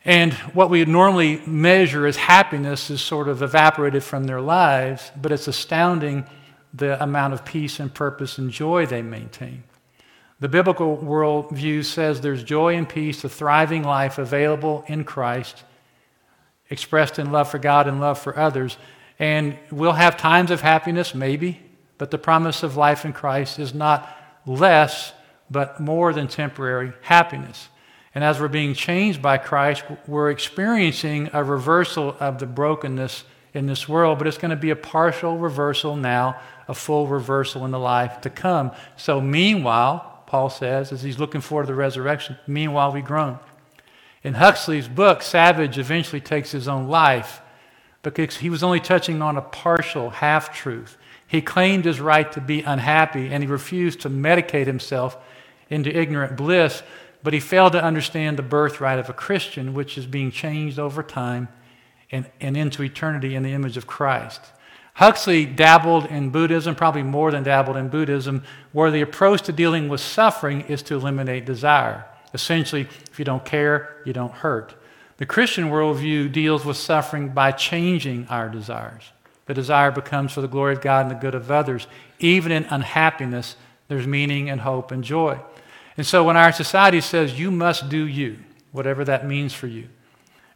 and 0.03 0.33
what 0.53 0.69
we 0.69 0.83
normally 0.85 1.41
measure 1.45 2.07
as 2.07 2.17
happiness 2.17 2.89
is 2.89 3.01
sort 3.01 3.27
of 3.27 3.41
evaporated 3.41 4.03
from 4.03 4.23
their 4.23 4.41
lives, 4.41 5.11
but 5.21 5.31
it's 5.31 5.47
astounding 5.47 6.25
the 6.73 7.01
amount 7.03 7.33
of 7.33 7.45
peace 7.45 7.79
and 7.79 7.93
purpose 7.93 8.37
and 8.37 8.49
joy 8.49 8.85
they 8.85 9.01
maintain. 9.01 9.63
The 10.39 10.49
biblical 10.49 10.97
worldview 10.97 11.85
says 11.85 12.19
there's 12.19 12.43
joy 12.43 12.75
and 12.75 12.89
peace, 12.89 13.23
a 13.23 13.29
thriving 13.29 13.83
life 13.83 14.17
available 14.17 14.83
in 14.87 15.03
Christ, 15.03 15.63
expressed 16.71 17.19
in 17.19 17.31
love 17.31 17.51
for 17.51 17.59
God 17.59 17.87
and 17.87 18.01
love 18.01 18.17
for 18.17 18.37
others. 18.37 18.77
And 19.19 19.55
we'll 19.69 19.91
have 19.91 20.17
times 20.17 20.49
of 20.49 20.61
happiness, 20.61 21.13
maybe, 21.13 21.59
but 21.99 22.09
the 22.09 22.17
promise 22.17 22.63
of 22.63 22.75
life 22.75 23.05
in 23.05 23.13
Christ 23.13 23.59
is 23.59 23.75
not 23.75 24.09
less, 24.47 25.13
but 25.51 25.79
more 25.79 26.11
than 26.11 26.27
temporary 26.27 26.93
happiness. 27.01 27.67
And 28.13 28.23
as 28.23 28.39
we're 28.39 28.49
being 28.49 28.73
changed 28.73 29.21
by 29.21 29.37
Christ, 29.37 29.83
we're 30.05 30.31
experiencing 30.31 31.29
a 31.33 31.43
reversal 31.43 32.15
of 32.19 32.39
the 32.39 32.45
brokenness 32.45 33.23
in 33.53 33.67
this 33.67 33.87
world, 33.87 34.17
but 34.17 34.27
it's 34.27 34.37
going 34.37 34.51
to 34.51 34.55
be 34.55 34.69
a 34.69 34.75
partial 34.75 35.37
reversal 35.37 35.95
now, 35.95 36.39
a 36.67 36.73
full 36.73 37.07
reversal 37.07 37.65
in 37.65 37.71
the 37.71 37.79
life 37.79 38.21
to 38.21 38.29
come. 38.29 38.71
So, 38.97 39.19
meanwhile, 39.21 40.23
Paul 40.25 40.49
says, 40.49 40.91
as 40.91 41.01
he's 41.01 41.19
looking 41.19 41.41
forward 41.41 41.63
to 41.63 41.67
the 41.67 41.75
resurrection, 41.75 42.37
meanwhile 42.47 42.93
we 42.93 43.01
groan. 43.01 43.39
In 44.23 44.35
Huxley's 44.35 44.87
book, 44.87 45.21
Savage 45.21 45.77
eventually 45.77 46.21
takes 46.21 46.51
his 46.51 46.67
own 46.67 46.87
life 46.87 47.41
because 48.03 48.37
he 48.37 48.49
was 48.49 48.63
only 48.63 48.79
touching 48.79 49.21
on 49.21 49.37
a 49.37 49.41
partial 49.41 50.09
half 50.09 50.53
truth. 50.53 50.97
He 51.27 51.41
claimed 51.41 51.85
his 51.85 51.99
right 51.99 52.31
to 52.33 52.41
be 52.41 52.61
unhappy 52.61 53.27
and 53.27 53.43
he 53.43 53.49
refused 53.49 54.01
to 54.01 54.09
medicate 54.09 54.67
himself 54.67 55.17
into 55.69 55.95
ignorant 55.95 56.35
bliss, 56.35 56.83
but 57.23 57.33
he 57.33 57.39
failed 57.39 57.73
to 57.73 57.83
understand 57.83 58.37
the 58.37 58.43
birthright 58.43 58.99
of 58.99 59.09
a 59.09 59.13
Christian, 59.13 59.73
which 59.73 59.97
is 59.97 60.05
being 60.05 60.31
changed 60.31 60.79
over 60.79 61.03
time 61.03 61.47
and, 62.11 62.25
and 62.39 62.57
into 62.57 62.83
eternity 62.83 63.35
in 63.35 63.43
the 63.43 63.53
image 63.53 63.77
of 63.77 63.87
Christ. 63.87 64.41
Huxley 64.95 65.45
dabbled 65.45 66.05
in 66.07 66.29
Buddhism, 66.29 66.75
probably 66.75 67.03
more 67.03 67.31
than 67.31 67.43
dabbled 67.43 67.77
in 67.77 67.89
Buddhism, 67.89 68.43
where 68.71 68.91
the 68.91 69.01
approach 69.01 69.41
to 69.43 69.51
dealing 69.51 69.87
with 69.87 70.01
suffering 70.01 70.61
is 70.61 70.81
to 70.83 70.95
eliminate 70.95 71.45
desire. 71.45 72.05
Essentially, 72.33 72.87
if 73.09 73.17
you 73.17 73.25
don't 73.25 73.45
care, 73.45 74.01
you 74.05 74.13
don't 74.13 74.33
hurt. 74.33 74.75
The 75.17 75.25
Christian 75.25 75.69
worldview 75.69 76.31
deals 76.31 76.65
with 76.65 76.77
suffering 76.77 77.29
by 77.29 77.51
changing 77.51 78.27
our 78.27 78.49
desires. 78.49 79.11
The 79.45 79.53
desire 79.53 79.91
becomes 79.91 80.33
for 80.33 80.41
the 80.41 80.47
glory 80.47 80.73
of 80.73 80.81
God 80.81 81.05
and 81.05 81.11
the 81.11 81.21
good 81.21 81.35
of 81.35 81.51
others. 81.51 81.87
Even 82.19 82.51
in 82.51 82.65
unhappiness, 82.65 83.55
there's 83.87 84.07
meaning 84.07 84.49
and 84.49 84.61
hope 84.61 84.91
and 84.91 85.03
joy. 85.03 85.39
And 85.97 86.05
so 86.05 86.23
when 86.23 86.37
our 86.37 86.51
society 86.51 87.01
says, 87.01 87.39
you 87.39 87.51
must 87.51 87.89
do 87.89 88.05
you, 88.07 88.39
whatever 88.71 89.03
that 89.05 89.27
means 89.27 89.53
for 89.53 89.67
you, 89.67 89.89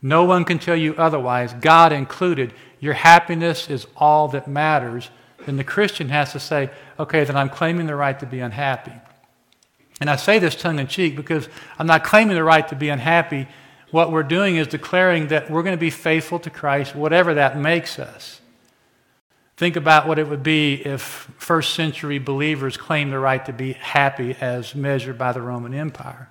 no 0.01 0.23
one 0.23 0.45
can 0.45 0.59
tell 0.59 0.75
you 0.75 0.95
otherwise, 0.95 1.53
God 1.53 1.91
included, 1.91 2.53
your 2.79 2.93
happiness 2.93 3.69
is 3.69 3.87
all 3.95 4.27
that 4.29 4.47
matters, 4.47 5.09
then 5.45 5.57
the 5.57 5.63
Christian 5.63 6.09
has 6.09 6.31
to 6.31 6.39
say, 6.39 6.69
okay, 6.99 7.23
then 7.23 7.35
I'm 7.35 7.49
claiming 7.49 7.87
the 7.87 7.95
right 7.95 8.17
to 8.19 8.25
be 8.25 8.39
unhappy. 8.39 8.93
And 10.01 10.09
I 10.09 10.15
say 10.15 10.39
this 10.39 10.55
tongue 10.55 10.79
in 10.79 10.87
cheek 10.87 11.15
because 11.15 11.47
I'm 11.79 11.87
not 11.87 12.03
claiming 12.03 12.35
the 12.35 12.43
right 12.43 12.67
to 12.67 12.75
be 12.75 12.89
unhappy. 12.89 13.47
What 13.91 14.11
we're 14.11 14.23
doing 14.23 14.57
is 14.57 14.67
declaring 14.67 15.27
that 15.27 15.49
we're 15.49 15.63
going 15.63 15.75
to 15.75 15.79
be 15.79 15.89
faithful 15.89 16.39
to 16.39 16.49
Christ, 16.49 16.95
whatever 16.95 17.33
that 17.35 17.57
makes 17.57 17.97
us. 17.97 18.41
Think 19.57 19.77
about 19.77 20.05
what 20.05 20.19
it 20.19 20.27
would 20.27 20.43
be 20.43 20.73
if 20.85 21.01
first 21.37 21.75
century 21.75 22.19
believers 22.19 22.75
claimed 22.75 23.13
the 23.13 23.19
right 23.19 23.45
to 23.45 23.53
be 23.53 23.73
happy 23.73 24.35
as 24.41 24.75
measured 24.75 25.17
by 25.17 25.31
the 25.31 25.41
Roman 25.41 25.73
Empire. 25.73 26.29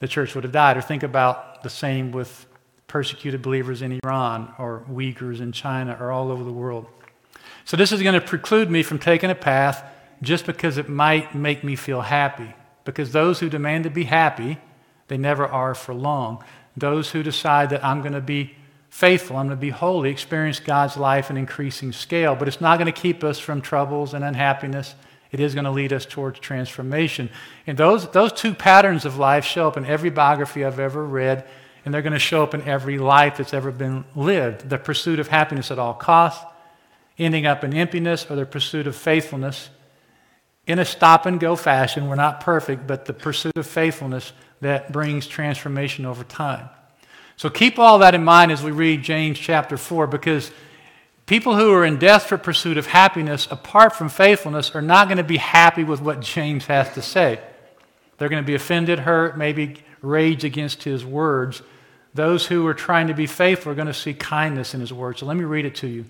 The 0.00 0.08
church 0.08 0.34
would 0.34 0.44
have 0.44 0.52
died. 0.52 0.76
Or 0.76 0.82
think 0.82 1.02
about 1.02 1.62
the 1.62 1.70
same 1.70 2.12
with 2.12 2.46
persecuted 2.88 3.40
believers 3.40 3.80
in 3.80 3.98
Iran 4.04 4.52
or 4.58 4.84
Uyghurs 4.90 5.40
in 5.40 5.52
China 5.52 5.96
or 5.98 6.10
all 6.10 6.30
over 6.30 6.44
the 6.44 6.52
world. 6.52 6.86
So, 7.64 7.76
this 7.76 7.90
is 7.90 8.02
going 8.02 8.14
to 8.14 8.24
preclude 8.24 8.70
me 8.70 8.82
from 8.82 8.98
taking 8.98 9.30
a 9.30 9.34
path 9.34 9.82
just 10.22 10.46
because 10.46 10.76
it 10.78 10.88
might 10.88 11.34
make 11.34 11.64
me 11.64 11.74
feel 11.74 12.02
happy 12.02 12.54
because 12.84 13.12
those 13.12 13.40
who 13.40 13.48
demand 13.48 13.84
to 13.84 13.90
be 13.90 14.04
happy, 14.04 14.58
they 15.08 15.16
never 15.16 15.46
are 15.46 15.74
for 15.74 15.94
long. 15.94 16.44
Those 16.76 17.10
who 17.10 17.22
decide 17.22 17.70
that 17.70 17.84
I'm 17.84 18.00
going 18.00 18.12
to 18.12 18.20
be 18.20 18.54
faithful, 18.88 19.36
I'm 19.36 19.46
going 19.46 19.56
to 19.56 19.60
be 19.60 19.70
holy, 19.70 20.10
experience 20.10 20.60
God's 20.60 20.96
life 20.96 21.30
in 21.30 21.36
increasing 21.36 21.92
scale. 21.92 22.34
But 22.34 22.48
it's 22.48 22.60
not 22.60 22.78
going 22.78 22.92
to 22.92 23.00
keep 23.00 23.22
us 23.22 23.38
from 23.38 23.60
troubles 23.60 24.14
and 24.14 24.24
unhappiness. 24.24 24.94
It 25.32 25.40
is 25.40 25.54
going 25.54 25.64
to 25.64 25.70
lead 25.70 25.92
us 25.92 26.06
towards 26.06 26.38
transformation. 26.38 27.30
And 27.66 27.76
those, 27.76 28.08
those 28.10 28.32
two 28.32 28.54
patterns 28.54 29.04
of 29.04 29.18
life 29.18 29.44
show 29.44 29.68
up 29.68 29.76
in 29.76 29.84
every 29.84 30.10
biography 30.10 30.64
I've 30.64 30.80
ever 30.80 31.04
read, 31.04 31.44
and 31.84 31.92
they're 31.92 32.02
going 32.02 32.12
to 32.12 32.18
show 32.18 32.42
up 32.42 32.54
in 32.54 32.62
every 32.62 32.98
life 32.98 33.36
that's 33.36 33.54
ever 33.54 33.70
been 33.70 34.04
lived. 34.14 34.70
The 34.70 34.78
pursuit 34.78 35.18
of 35.18 35.28
happiness 35.28 35.70
at 35.70 35.78
all 35.78 35.94
costs, 35.94 36.44
ending 37.18 37.46
up 37.46 37.64
in 37.64 37.74
emptiness, 37.74 38.26
or 38.30 38.36
the 38.36 38.46
pursuit 38.46 38.86
of 38.86 38.96
faithfulness 38.96 39.70
in 40.66 40.78
a 40.78 40.84
stop 40.84 41.26
and 41.26 41.38
go 41.38 41.56
fashion. 41.56 42.08
We're 42.08 42.16
not 42.16 42.40
perfect, 42.40 42.86
but 42.86 43.04
the 43.04 43.12
pursuit 43.12 43.56
of 43.56 43.66
faithfulness 43.66 44.32
that 44.60 44.92
brings 44.92 45.26
transformation 45.26 46.06
over 46.06 46.24
time. 46.24 46.68
So 47.36 47.50
keep 47.50 47.78
all 47.78 47.98
that 47.98 48.14
in 48.14 48.24
mind 48.24 48.50
as 48.50 48.62
we 48.62 48.70
read 48.70 49.02
James 49.02 49.38
chapter 49.38 49.76
4, 49.76 50.06
because 50.06 50.50
people 51.26 51.56
who 51.56 51.70
are 51.72 51.84
in 51.84 51.98
desperate 51.98 52.42
pursuit 52.42 52.78
of 52.78 52.86
happiness, 52.86 53.46
apart 53.50 53.94
from 53.94 54.08
faithfulness, 54.08 54.74
are 54.74 54.82
not 54.82 55.08
going 55.08 55.18
to 55.18 55.24
be 55.24 55.36
happy 55.36 55.84
with 55.84 56.00
what 56.00 56.20
James 56.20 56.66
has 56.66 56.92
to 56.94 57.02
say. 57.02 57.38
They're 58.16 58.30
going 58.30 58.42
to 58.42 58.46
be 58.46 58.54
offended, 58.54 59.00
hurt, 59.00 59.36
maybe 59.36 59.76
rage 60.00 60.44
against 60.44 60.84
his 60.84 61.04
words. 61.04 61.60
Those 62.14 62.46
who 62.46 62.66
are 62.66 62.74
trying 62.74 63.08
to 63.08 63.14
be 63.14 63.26
faithful 63.26 63.72
are 63.72 63.74
going 63.74 63.86
to 63.86 63.94
see 63.94 64.14
kindness 64.14 64.72
in 64.72 64.80
his 64.80 64.92
words. 64.92 65.20
So 65.20 65.26
let 65.26 65.36
me 65.36 65.44
read 65.44 65.66
it 65.66 65.74
to 65.76 65.86
you. 65.86 66.06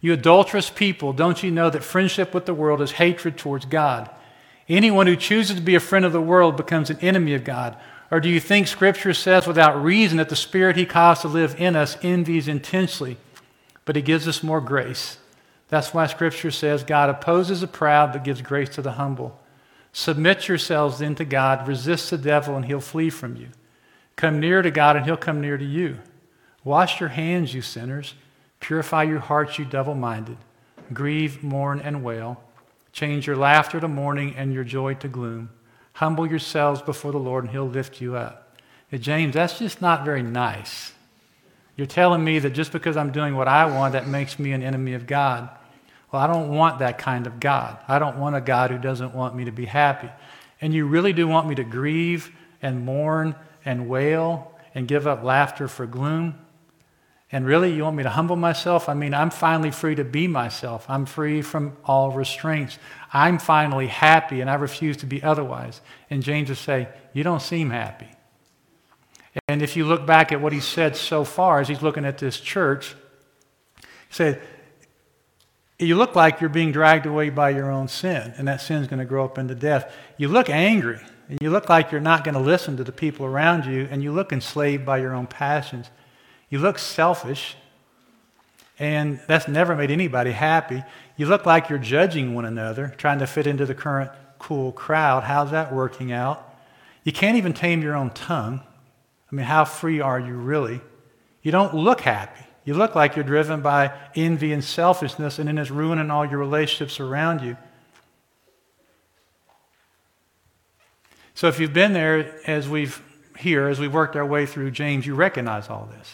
You 0.00 0.12
adulterous 0.12 0.68
people, 0.68 1.12
don't 1.12 1.42
you 1.42 1.52
know 1.52 1.70
that 1.70 1.84
friendship 1.84 2.34
with 2.34 2.46
the 2.46 2.52
world 2.52 2.82
is 2.82 2.92
hatred 2.92 3.38
towards 3.38 3.64
God? 3.64 4.10
Anyone 4.68 5.06
who 5.06 5.14
chooses 5.14 5.56
to 5.56 5.62
be 5.62 5.76
a 5.76 5.80
friend 5.80 6.04
of 6.04 6.12
the 6.12 6.20
world 6.20 6.56
becomes 6.56 6.90
an 6.90 6.98
enemy 7.00 7.34
of 7.34 7.44
God. 7.44 7.76
Or 8.14 8.20
do 8.20 8.28
you 8.28 8.38
think 8.38 8.68
Scripture 8.68 9.12
says 9.12 9.44
without 9.44 9.82
reason 9.82 10.18
that 10.18 10.28
the 10.28 10.36
Spirit 10.36 10.76
He 10.76 10.86
caused 10.86 11.22
to 11.22 11.26
live 11.28 11.60
in 11.60 11.74
us 11.74 11.98
envies 12.00 12.46
intensely, 12.46 13.16
but 13.84 13.96
He 13.96 14.02
gives 14.02 14.28
us 14.28 14.40
more 14.40 14.60
grace? 14.60 15.18
That's 15.68 15.92
why 15.92 16.06
Scripture 16.06 16.52
says 16.52 16.84
God 16.84 17.10
opposes 17.10 17.60
the 17.60 17.66
proud 17.66 18.12
but 18.12 18.22
gives 18.22 18.40
grace 18.40 18.68
to 18.76 18.82
the 18.82 18.92
humble. 18.92 19.40
Submit 19.92 20.46
yourselves 20.46 21.00
then 21.00 21.16
to 21.16 21.24
God, 21.24 21.66
resist 21.66 22.08
the 22.08 22.16
devil, 22.16 22.54
and 22.54 22.66
he'll 22.66 22.78
flee 22.78 23.10
from 23.10 23.34
you. 23.34 23.48
Come 24.14 24.38
near 24.38 24.62
to 24.62 24.70
God, 24.70 24.94
and 24.94 25.04
he'll 25.04 25.16
come 25.16 25.40
near 25.40 25.58
to 25.58 25.64
you. 25.64 25.98
Wash 26.62 27.00
your 27.00 27.08
hands, 27.08 27.52
you 27.52 27.62
sinners. 27.62 28.14
Purify 28.60 29.02
your 29.02 29.18
hearts, 29.18 29.58
you 29.58 29.64
double 29.64 29.96
minded. 29.96 30.36
Grieve, 30.92 31.42
mourn, 31.42 31.80
and 31.80 32.04
wail. 32.04 32.40
Change 32.92 33.26
your 33.26 33.34
laughter 33.34 33.80
to 33.80 33.88
mourning 33.88 34.36
and 34.36 34.54
your 34.54 34.62
joy 34.62 34.94
to 34.94 35.08
gloom. 35.08 35.50
Humble 35.94 36.26
yourselves 36.26 36.82
before 36.82 37.12
the 37.12 37.18
Lord, 37.18 37.44
and 37.44 37.50
He'll 37.52 37.68
lift 37.68 38.00
you 38.00 38.16
up. 38.16 38.56
Hey, 38.88 38.98
James, 38.98 39.34
that's 39.34 39.58
just 39.58 39.80
not 39.80 40.04
very 40.04 40.22
nice. 40.22 40.92
You're 41.76 41.86
telling 41.86 42.22
me 42.22 42.38
that 42.38 42.50
just 42.50 42.72
because 42.72 42.96
I'm 42.96 43.10
doing 43.10 43.36
what 43.36 43.48
I 43.48 43.64
want, 43.64 43.92
that 43.94 44.06
makes 44.06 44.38
me 44.38 44.52
an 44.52 44.62
enemy 44.62 44.94
of 44.94 45.06
God. 45.06 45.48
Well, 46.12 46.22
I 46.22 46.26
don't 46.26 46.50
want 46.50 46.78
that 46.78 46.98
kind 46.98 47.26
of 47.26 47.40
God. 47.40 47.78
I 47.88 47.98
don't 47.98 48.18
want 48.18 48.36
a 48.36 48.40
God 48.40 48.70
who 48.70 48.78
doesn't 48.78 49.14
want 49.14 49.34
me 49.34 49.46
to 49.46 49.50
be 49.50 49.64
happy. 49.64 50.08
And 50.60 50.72
you 50.72 50.86
really 50.86 51.12
do 51.12 51.26
want 51.26 51.48
me 51.48 51.56
to 51.56 51.64
grieve 51.64 52.30
and 52.62 52.84
mourn 52.84 53.34
and 53.64 53.88
wail 53.88 54.52
and 54.74 54.86
give 54.86 55.06
up 55.06 55.24
laughter 55.24 55.66
for 55.66 55.86
gloom? 55.86 56.38
And 57.34 57.44
really, 57.44 57.74
you 57.74 57.82
want 57.82 57.96
me 57.96 58.04
to 58.04 58.10
humble 58.10 58.36
myself? 58.36 58.88
I 58.88 58.94
mean, 58.94 59.12
I'm 59.12 59.30
finally 59.30 59.72
free 59.72 59.96
to 59.96 60.04
be 60.04 60.28
myself. 60.28 60.88
I'm 60.88 61.04
free 61.04 61.42
from 61.42 61.76
all 61.84 62.12
restraints. 62.12 62.78
I'm 63.12 63.40
finally 63.40 63.88
happy, 63.88 64.40
and 64.40 64.48
I 64.48 64.54
refuse 64.54 64.98
to 64.98 65.06
be 65.06 65.20
otherwise. 65.20 65.80
And 66.10 66.22
James 66.22 66.48
would 66.48 66.58
say, 66.58 66.86
You 67.12 67.24
don't 67.24 67.42
seem 67.42 67.70
happy. 67.70 68.06
And 69.48 69.62
if 69.62 69.76
you 69.76 69.84
look 69.84 70.06
back 70.06 70.30
at 70.30 70.40
what 70.40 70.52
he 70.52 70.60
said 70.60 70.94
so 70.94 71.24
far 71.24 71.58
as 71.58 71.66
he's 71.66 71.82
looking 71.82 72.04
at 72.04 72.18
this 72.18 72.38
church, 72.38 72.94
he 73.80 73.84
said, 74.10 74.40
You 75.80 75.96
look 75.96 76.14
like 76.14 76.40
you're 76.40 76.48
being 76.48 76.70
dragged 76.70 77.04
away 77.04 77.30
by 77.30 77.50
your 77.50 77.68
own 77.68 77.88
sin, 77.88 78.32
and 78.36 78.46
that 78.46 78.60
sin's 78.60 78.86
going 78.86 79.00
to 79.00 79.04
grow 79.04 79.24
up 79.24 79.38
into 79.38 79.56
death. 79.56 79.92
You 80.18 80.28
look 80.28 80.48
angry, 80.48 81.00
and 81.28 81.40
you 81.40 81.50
look 81.50 81.68
like 81.68 81.90
you're 81.90 82.00
not 82.00 82.22
going 82.22 82.36
to 82.36 82.40
listen 82.40 82.76
to 82.76 82.84
the 82.84 82.92
people 82.92 83.26
around 83.26 83.66
you, 83.66 83.88
and 83.90 84.04
you 84.04 84.12
look 84.12 84.32
enslaved 84.32 84.86
by 84.86 84.98
your 84.98 85.14
own 85.14 85.26
passions. 85.26 85.90
You 86.54 86.60
look 86.60 86.78
selfish, 86.78 87.56
and 88.78 89.18
that's 89.26 89.48
never 89.48 89.74
made 89.74 89.90
anybody 89.90 90.30
happy. 90.30 90.84
You 91.16 91.26
look 91.26 91.46
like 91.46 91.68
you're 91.68 91.80
judging 91.80 92.32
one 92.32 92.44
another, 92.44 92.94
trying 92.96 93.18
to 93.18 93.26
fit 93.26 93.48
into 93.48 93.66
the 93.66 93.74
current 93.74 94.12
cool 94.38 94.70
crowd. 94.70 95.24
How's 95.24 95.50
that 95.50 95.74
working 95.74 96.12
out? 96.12 96.54
You 97.02 97.10
can't 97.10 97.36
even 97.36 97.54
tame 97.54 97.82
your 97.82 97.96
own 97.96 98.10
tongue. 98.10 98.60
I 99.32 99.34
mean, 99.34 99.46
how 99.46 99.64
free 99.64 100.00
are 100.00 100.20
you 100.20 100.34
really? 100.34 100.80
You 101.42 101.50
don't 101.50 101.74
look 101.74 102.02
happy. 102.02 102.44
You 102.64 102.74
look 102.74 102.94
like 102.94 103.16
you're 103.16 103.24
driven 103.24 103.60
by 103.60 103.92
envy 104.14 104.52
and 104.52 104.62
selfishness, 104.62 105.40
and 105.40 105.48
then 105.48 105.58
it's 105.58 105.72
ruining 105.72 106.08
all 106.08 106.24
your 106.24 106.38
relationships 106.38 107.00
around 107.00 107.42
you. 107.42 107.56
So, 111.34 111.48
if 111.48 111.58
you've 111.58 111.74
been 111.74 111.94
there 111.94 112.32
as 112.46 112.68
we've 112.68 113.02
here, 113.40 113.66
as 113.66 113.80
we've 113.80 113.92
worked 113.92 114.14
our 114.14 114.24
way 114.24 114.46
through 114.46 114.70
James, 114.70 115.04
you 115.04 115.16
recognize 115.16 115.68
all 115.68 115.90
this. 115.98 116.12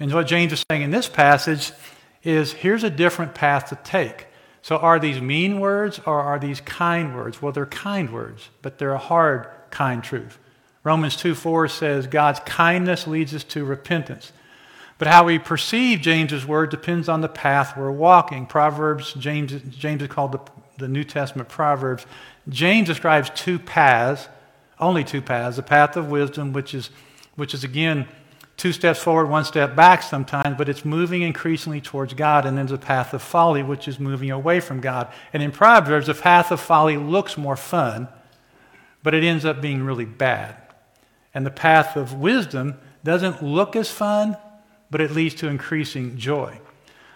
And 0.00 0.12
what 0.12 0.26
James 0.26 0.52
is 0.52 0.64
saying 0.70 0.82
in 0.82 0.90
this 0.90 1.08
passage 1.08 1.72
is 2.22 2.52
here's 2.52 2.84
a 2.84 2.90
different 2.90 3.34
path 3.34 3.68
to 3.70 3.76
take. 3.76 4.26
So, 4.62 4.76
are 4.76 4.98
these 4.98 5.20
mean 5.20 5.60
words 5.60 6.00
or 6.04 6.20
are 6.20 6.38
these 6.38 6.60
kind 6.60 7.14
words? 7.14 7.40
Well, 7.40 7.52
they're 7.52 7.66
kind 7.66 8.12
words, 8.12 8.48
but 8.60 8.78
they're 8.78 8.92
a 8.92 8.98
hard, 8.98 9.48
kind 9.70 10.02
truth. 10.02 10.38
Romans 10.84 11.16
2 11.16 11.34
4 11.34 11.68
says 11.68 12.06
God's 12.06 12.40
kindness 12.40 13.06
leads 13.06 13.34
us 13.34 13.44
to 13.44 13.64
repentance. 13.64 14.32
But 14.98 15.08
how 15.08 15.24
we 15.24 15.38
perceive 15.38 16.00
James's 16.00 16.44
word 16.44 16.70
depends 16.70 17.08
on 17.08 17.20
the 17.20 17.28
path 17.28 17.76
we're 17.76 17.92
walking. 17.92 18.46
Proverbs, 18.46 19.14
James, 19.14 19.52
James 19.70 20.02
is 20.02 20.08
called 20.08 20.32
the, 20.32 20.40
the 20.78 20.88
New 20.88 21.04
Testament 21.04 21.48
Proverbs. 21.48 22.04
James 22.48 22.88
describes 22.88 23.30
two 23.30 23.60
paths 23.60 24.28
only 24.80 25.04
two 25.04 25.20
paths 25.20 25.56
the 25.56 25.62
path 25.62 25.96
of 25.96 26.10
wisdom, 26.10 26.52
which 26.52 26.74
is, 26.74 26.90
which 27.36 27.54
is 27.54 27.64
again, 27.64 28.06
two 28.58 28.72
steps 28.72 28.98
forward, 28.98 29.30
one 29.30 29.44
step 29.44 29.74
back 29.74 30.02
sometimes, 30.02 30.58
but 30.58 30.68
it's 30.68 30.84
moving 30.84 31.22
increasingly 31.22 31.80
towards 31.80 32.12
God. 32.12 32.44
And 32.44 32.58
then 32.58 32.66
there's 32.66 32.78
a 32.78 32.84
path 32.84 33.14
of 33.14 33.22
folly, 33.22 33.62
which 33.62 33.88
is 33.88 33.98
moving 33.98 34.30
away 34.30 34.60
from 34.60 34.80
God. 34.80 35.10
And 35.32 35.42
in 35.42 35.52
Proverbs, 35.52 36.08
the 36.08 36.14
path 36.14 36.50
of 36.50 36.60
folly 36.60 36.96
looks 36.96 37.38
more 37.38 37.56
fun, 37.56 38.08
but 39.02 39.14
it 39.14 39.24
ends 39.24 39.44
up 39.44 39.62
being 39.62 39.84
really 39.84 40.04
bad. 40.04 40.56
And 41.32 41.46
the 41.46 41.50
path 41.50 41.96
of 41.96 42.14
wisdom 42.14 42.74
doesn't 43.04 43.42
look 43.42 43.76
as 43.76 43.90
fun, 43.90 44.36
but 44.90 45.00
it 45.00 45.12
leads 45.12 45.36
to 45.36 45.48
increasing 45.48 46.16
joy. 46.18 46.58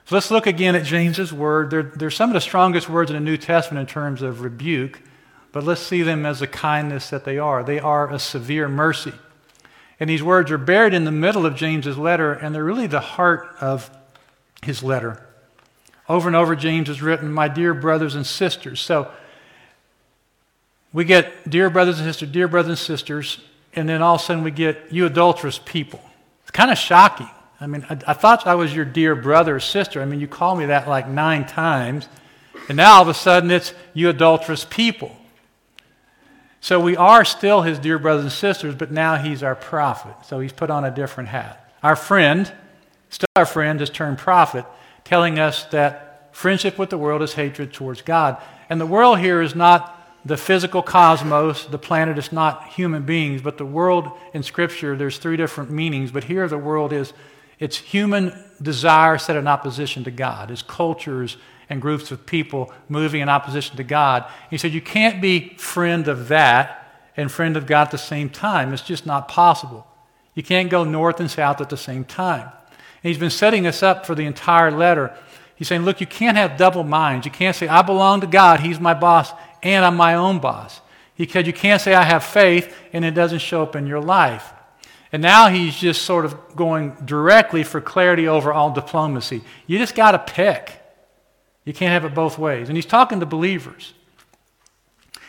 So 0.04 0.14
let's 0.14 0.30
look 0.30 0.46
again 0.46 0.76
at 0.76 0.84
James's 0.84 1.32
word. 1.32 1.70
They're, 1.70 1.82
they're 1.82 2.10
some 2.10 2.30
of 2.30 2.34
the 2.34 2.40
strongest 2.40 2.88
words 2.88 3.10
in 3.10 3.16
the 3.16 3.20
New 3.20 3.36
Testament 3.36 3.88
in 3.88 3.92
terms 3.92 4.22
of 4.22 4.42
rebuke, 4.42 5.02
but 5.50 5.64
let's 5.64 5.80
see 5.80 6.02
them 6.02 6.24
as 6.24 6.38
the 6.38 6.46
kindness 6.46 7.10
that 7.10 7.24
they 7.24 7.38
are. 7.38 7.64
They 7.64 7.80
are 7.80 8.12
a 8.12 8.18
severe 8.18 8.68
mercy. 8.68 9.12
And 10.02 10.10
these 10.10 10.20
words 10.20 10.50
are 10.50 10.58
buried 10.58 10.94
in 10.94 11.04
the 11.04 11.12
middle 11.12 11.46
of 11.46 11.54
James's 11.54 11.96
letter, 11.96 12.32
and 12.32 12.52
they're 12.52 12.64
really 12.64 12.88
the 12.88 12.98
heart 12.98 13.54
of 13.60 13.88
his 14.60 14.82
letter. 14.82 15.24
Over 16.08 16.26
and 16.26 16.34
over, 16.34 16.56
James 16.56 16.88
has 16.88 17.00
written, 17.00 17.32
My 17.32 17.46
dear 17.46 17.72
brothers 17.72 18.16
and 18.16 18.26
sisters. 18.26 18.80
So 18.80 19.12
we 20.92 21.04
get 21.04 21.48
dear 21.48 21.70
brothers 21.70 22.00
and 22.00 22.08
sisters, 22.08 22.32
dear 22.32 22.48
brothers 22.48 22.70
and 22.70 22.78
sisters, 22.78 23.38
and 23.74 23.88
then 23.88 24.02
all 24.02 24.16
of 24.16 24.22
a 24.22 24.24
sudden 24.24 24.42
we 24.42 24.50
get 24.50 24.90
you 24.90 25.06
adulterous 25.06 25.60
people. 25.60 26.02
It's 26.42 26.50
kind 26.50 26.72
of 26.72 26.78
shocking. 26.78 27.30
I 27.60 27.68
mean, 27.68 27.86
I, 27.88 27.96
I, 28.08 28.12
thought 28.12 28.44
I 28.44 28.56
was 28.56 28.74
your 28.74 28.84
dear 28.84 29.14
brother 29.14 29.54
or 29.54 29.60
sister. 29.60 30.02
I 30.02 30.04
mean, 30.04 30.18
you 30.18 30.26
called 30.26 30.58
me 30.58 30.66
that 30.66 30.88
like 30.88 31.06
nine 31.06 31.46
times, 31.46 32.08
and 32.68 32.76
now 32.76 32.94
all 32.94 33.02
of 33.02 33.08
a 33.08 33.14
sudden 33.14 33.52
it's 33.52 33.72
you 33.94 34.08
adulterous 34.08 34.64
people. 34.64 35.16
So 36.62 36.78
we 36.78 36.96
are 36.96 37.24
still 37.24 37.62
his 37.62 37.80
dear 37.80 37.98
brothers 37.98 38.22
and 38.22 38.32
sisters, 38.32 38.76
but 38.76 38.92
now 38.92 39.16
he's 39.16 39.42
our 39.42 39.56
prophet. 39.56 40.14
So 40.24 40.38
he's 40.38 40.52
put 40.52 40.70
on 40.70 40.84
a 40.84 40.92
different 40.92 41.28
hat. 41.28 41.74
Our 41.82 41.96
friend, 41.96 42.50
still 43.10 43.26
our 43.34 43.44
friend, 43.44 43.80
has 43.80 43.90
turned 43.90 44.18
prophet, 44.18 44.64
telling 45.02 45.40
us 45.40 45.64
that 45.66 46.28
friendship 46.30 46.78
with 46.78 46.88
the 46.88 46.96
world 46.96 47.20
is 47.20 47.32
hatred 47.34 47.72
towards 47.72 48.00
God. 48.02 48.40
And 48.70 48.80
the 48.80 48.86
world 48.86 49.18
here 49.18 49.42
is 49.42 49.56
not 49.56 49.98
the 50.24 50.36
physical 50.36 50.82
cosmos, 50.82 51.66
the 51.66 51.78
planet 51.78 52.16
is 52.16 52.30
not 52.30 52.68
human 52.68 53.02
beings, 53.02 53.42
but 53.42 53.58
the 53.58 53.66
world 53.66 54.12
in 54.32 54.44
Scripture, 54.44 54.96
there's 54.96 55.18
three 55.18 55.36
different 55.36 55.72
meanings. 55.72 56.12
But 56.12 56.22
here 56.22 56.46
the 56.46 56.58
world 56.58 56.92
is 56.92 57.12
it's 57.58 57.76
human 57.76 58.32
desire 58.62 59.18
set 59.18 59.34
in 59.34 59.48
opposition 59.48 60.04
to 60.04 60.12
God. 60.12 60.52
It's 60.52 60.62
cultures 60.62 61.38
and 61.72 61.82
groups 61.82 62.10
of 62.12 62.26
people 62.26 62.72
moving 62.88 63.22
in 63.22 63.28
opposition 63.28 63.76
to 63.78 63.82
God. 63.82 64.24
He 64.50 64.58
said 64.58 64.72
you 64.72 64.80
can't 64.80 65.20
be 65.22 65.54
friend 65.56 66.06
of 66.06 66.28
that 66.28 67.08
and 67.16 67.32
friend 67.32 67.56
of 67.56 67.66
God 67.66 67.88
at 67.88 67.90
the 67.90 67.98
same 67.98 68.28
time. 68.28 68.72
It's 68.72 68.82
just 68.82 69.06
not 69.06 69.26
possible. 69.26 69.86
You 70.34 70.42
can't 70.42 70.70
go 70.70 70.84
north 70.84 71.18
and 71.18 71.30
south 71.30 71.60
at 71.60 71.70
the 71.70 71.76
same 71.76 72.04
time. 72.04 72.50
And 73.02 73.08
he's 73.08 73.18
been 73.18 73.30
setting 73.30 73.66
us 73.66 73.82
up 73.82 74.06
for 74.06 74.14
the 74.14 74.26
entire 74.26 74.70
letter. 74.70 75.16
He's 75.56 75.68
saying, 75.68 75.82
look, 75.82 76.00
you 76.00 76.06
can't 76.06 76.36
have 76.36 76.56
double 76.56 76.84
minds. 76.84 77.26
You 77.26 77.32
can't 77.32 77.56
say, 77.56 77.68
I 77.68 77.82
belong 77.82 78.20
to 78.20 78.26
God, 78.26 78.60
He's 78.60 78.78
my 78.78 78.94
boss, 78.94 79.32
and 79.62 79.84
I'm 79.84 79.96
my 79.96 80.14
own 80.14 80.38
boss. 80.38 80.80
He 81.14 81.26
said, 81.26 81.46
You 81.46 81.52
can't 81.52 81.80
say 81.80 81.94
I 81.94 82.02
have 82.02 82.24
faith 82.24 82.74
and 82.92 83.04
it 83.04 83.12
doesn't 83.12 83.40
show 83.40 83.62
up 83.62 83.76
in 83.76 83.86
your 83.86 84.00
life. 84.00 84.52
And 85.12 85.22
now 85.22 85.48
he's 85.48 85.76
just 85.76 86.02
sort 86.02 86.24
of 86.24 86.56
going 86.56 86.96
directly 87.04 87.64
for 87.64 87.80
clarity 87.80 88.26
over 88.26 88.52
all 88.52 88.72
diplomacy. 88.72 89.42
You 89.66 89.78
just 89.78 89.94
got 89.94 90.12
to 90.12 90.18
pick. 90.18 90.81
You 91.64 91.72
can't 91.72 91.92
have 91.92 92.04
it 92.04 92.14
both 92.14 92.38
ways. 92.38 92.68
And 92.68 92.76
he's 92.76 92.86
talking 92.86 93.20
to 93.20 93.26
believers. 93.26 93.94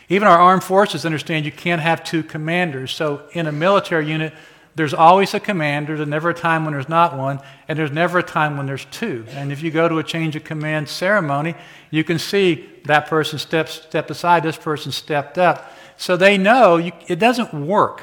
Even 0.10 0.28
our 0.28 0.38
armed 0.38 0.63
forces 0.63 1.06
understand 1.06 1.46
you 1.46 1.52
can't 1.52 1.82
have 1.82 2.04
two 2.04 2.24
commanders. 2.24 2.94
So 2.94 3.24
in 3.34 3.48
a 3.48 3.52
military 3.52 4.08
unit, 4.08 4.34
there's 4.75 4.94
always 4.94 5.34
a 5.34 5.40
commander. 5.40 5.96
There's 5.96 6.10
never 6.10 6.32
a 6.32 6.34
time 6.34 6.66
when 6.66 6.74
there's 6.74 6.90
not 6.90 7.16
one, 7.16 7.40
and 7.68 7.78
there's 7.78 7.92
never 7.92 8.20
a 8.20 8.24
time 8.24 8.58
when 8.58 8.66
there's 8.66 8.86
two. 8.86 9.25
And 9.30 9.52
if 9.52 9.62
you 9.62 9.70
go 9.70 9.88
to 9.88 10.00
a 10.00 10.04
change 10.04 10.36
of 10.36 10.44
command 10.44 10.90
ceremony, 10.90 11.56
you 11.91 12.04
can 12.04 12.17
see 12.17 12.69
that 12.86 13.08
person 13.08 13.38
stepped, 13.38 13.69
stepped 13.69 14.10
aside, 14.10 14.43
this 14.43 14.58
person 14.58 14.91
stepped 14.91 15.38
up. 15.38 15.72
So 15.98 16.17
they 16.17 16.38
know 16.38 16.78
you, 16.78 16.91
it 17.08 17.19
doesn't 17.19 17.54
work. 17.54 18.02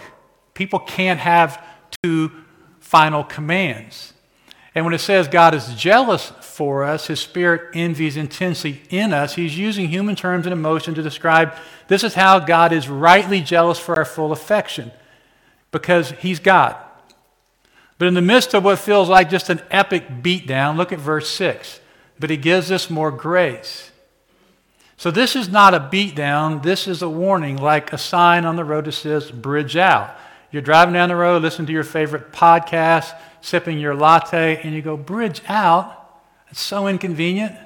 People 0.54 0.78
can't 0.78 1.18
have 1.18 1.62
two 2.02 2.30
final 2.78 3.24
commands. 3.24 4.12
And 4.74 4.84
when 4.84 4.94
it 4.94 4.98
says 4.98 5.26
God 5.28 5.54
is 5.54 5.74
jealous 5.74 6.32
for 6.40 6.84
us, 6.84 7.08
his 7.08 7.20
spirit 7.20 7.74
envies 7.74 8.16
intensely 8.16 8.82
in 8.90 9.12
us, 9.12 9.34
he's 9.34 9.58
using 9.58 9.88
human 9.88 10.14
terms 10.14 10.46
and 10.46 10.52
emotion 10.52 10.94
to 10.94 11.02
describe 11.02 11.54
this 11.88 12.04
is 12.04 12.14
how 12.14 12.38
God 12.38 12.72
is 12.72 12.88
rightly 12.88 13.40
jealous 13.40 13.78
for 13.78 13.96
our 13.96 14.04
full 14.04 14.30
affection 14.30 14.92
because 15.72 16.12
he's 16.12 16.38
God. 16.38 16.76
But 17.98 18.08
in 18.08 18.14
the 18.14 18.22
midst 18.22 18.54
of 18.54 18.64
what 18.64 18.78
feels 18.78 19.08
like 19.08 19.28
just 19.28 19.50
an 19.50 19.60
epic 19.70 20.08
beatdown, 20.22 20.76
look 20.76 20.92
at 20.92 20.98
verse 20.98 21.28
6. 21.28 21.80
But 22.18 22.30
he 22.30 22.36
gives 22.36 22.70
us 22.70 22.88
more 22.88 23.10
grace. 23.10 23.90
So 24.96 25.10
this 25.10 25.34
is 25.34 25.48
not 25.48 25.74
a 25.74 25.80
beatdown, 25.80 26.62
this 26.62 26.86
is 26.86 27.02
a 27.02 27.08
warning, 27.08 27.56
like 27.56 27.92
a 27.92 27.98
sign 27.98 28.44
on 28.44 28.56
the 28.56 28.64
road 28.64 28.84
that 28.84 28.92
says, 28.92 29.30
bridge 29.30 29.76
out. 29.76 30.16
You're 30.50 30.62
driving 30.62 30.94
down 30.94 31.08
the 31.08 31.16
road, 31.16 31.42
listening 31.42 31.66
to 31.66 31.72
your 31.72 31.84
favorite 31.84 32.32
podcast, 32.32 33.14
sipping 33.40 33.78
your 33.78 33.94
latte, 33.94 34.60
and 34.62 34.74
you 34.74 34.82
go, 34.82 34.96
bridge 34.96 35.42
out? 35.48 35.96
It's 36.50 36.60
so 36.60 36.86
inconvenient. 36.88 37.56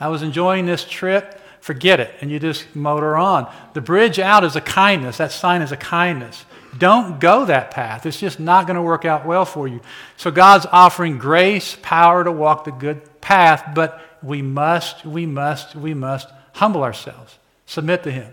I 0.00 0.08
was 0.08 0.22
enjoying 0.22 0.66
this 0.66 0.84
trip. 0.84 1.40
Forget 1.60 2.00
it. 2.00 2.12
And 2.20 2.30
you 2.30 2.40
just 2.40 2.74
motor 2.74 3.16
on. 3.16 3.52
The 3.72 3.80
bridge 3.80 4.18
out 4.18 4.42
is 4.42 4.56
a 4.56 4.60
kindness. 4.60 5.18
That 5.18 5.30
sign 5.30 5.62
is 5.62 5.70
a 5.70 5.76
kindness. 5.76 6.44
Don't 6.76 7.20
go 7.20 7.44
that 7.44 7.70
path. 7.70 8.04
It's 8.06 8.18
just 8.18 8.40
not 8.40 8.66
going 8.66 8.76
to 8.76 8.82
work 8.82 9.04
out 9.04 9.26
well 9.26 9.44
for 9.44 9.68
you. 9.68 9.80
So 10.16 10.30
God's 10.30 10.66
offering 10.72 11.18
grace, 11.18 11.76
power 11.82 12.24
to 12.24 12.32
walk 12.32 12.64
the 12.64 12.72
good 12.72 13.20
path, 13.20 13.74
but 13.74 14.00
we 14.22 14.42
must, 14.42 15.04
we 15.04 15.26
must, 15.26 15.76
we 15.76 15.94
must 15.94 16.28
humble 16.54 16.82
ourselves, 16.82 17.38
submit 17.66 18.02
to 18.04 18.10
Him, 18.10 18.32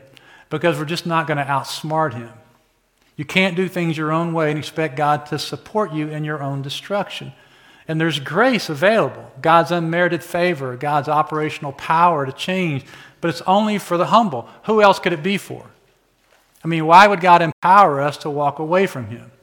because 0.49 0.77
we're 0.77 0.85
just 0.85 1.05
not 1.05 1.27
going 1.27 1.37
to 1.37 1.43
outsmart 1.43 2.13
Him. 2.13 2.31
You 3.19 3.25
can't 3.25 3.57
do 3.57 3.67
things 3.67 3.97
your 3.97 4.13
own 4.13 4.31
way 4.31 4.49
and 4.49 4.57
expect 4.57 4.95
God 4.95 5.25
to 5.25 5.37
support 5.37 5.91
you 5.91 6.07
in 6.07 6.23
your 6.23 6.41
own 6.41 6.61
destruction. 6.61 7.33
And 7.85 7.99
there's 7.99 8.17
grace 8.17 8.69
available 8.69 9.33
God's 9.41 9.71
unmerited 9.71 10.23
favor, 10.23 10.77
God's 10.77 11.09
operational 11.09 11.73
power 11.73 12.25
to 12.25 12.31
change, 12.31 12.85
but 13.19 13.27
it's 13.27 13.41
only 13.41 13.77
for 13.77 13.97
the 13.97 14.05
humble. 14.05 14.47
Who 14.63 14.81
else 14.81 14.99
could 14.99 15.11
it 15.11 15.21
be 15.21 15.37
for? 15.37 15.65
I 16.63 16.69
mean, 16.69 16.85
why 16.85 17.07
would 17.07 17.19
God 17.19 17.41
empower 17.41 17.99
us 17.99 18.15
to 18.19 18.29
walk 18.29 18.57
away 18.57 18.87
from 18.87 19.07
Him? 19.07 19.33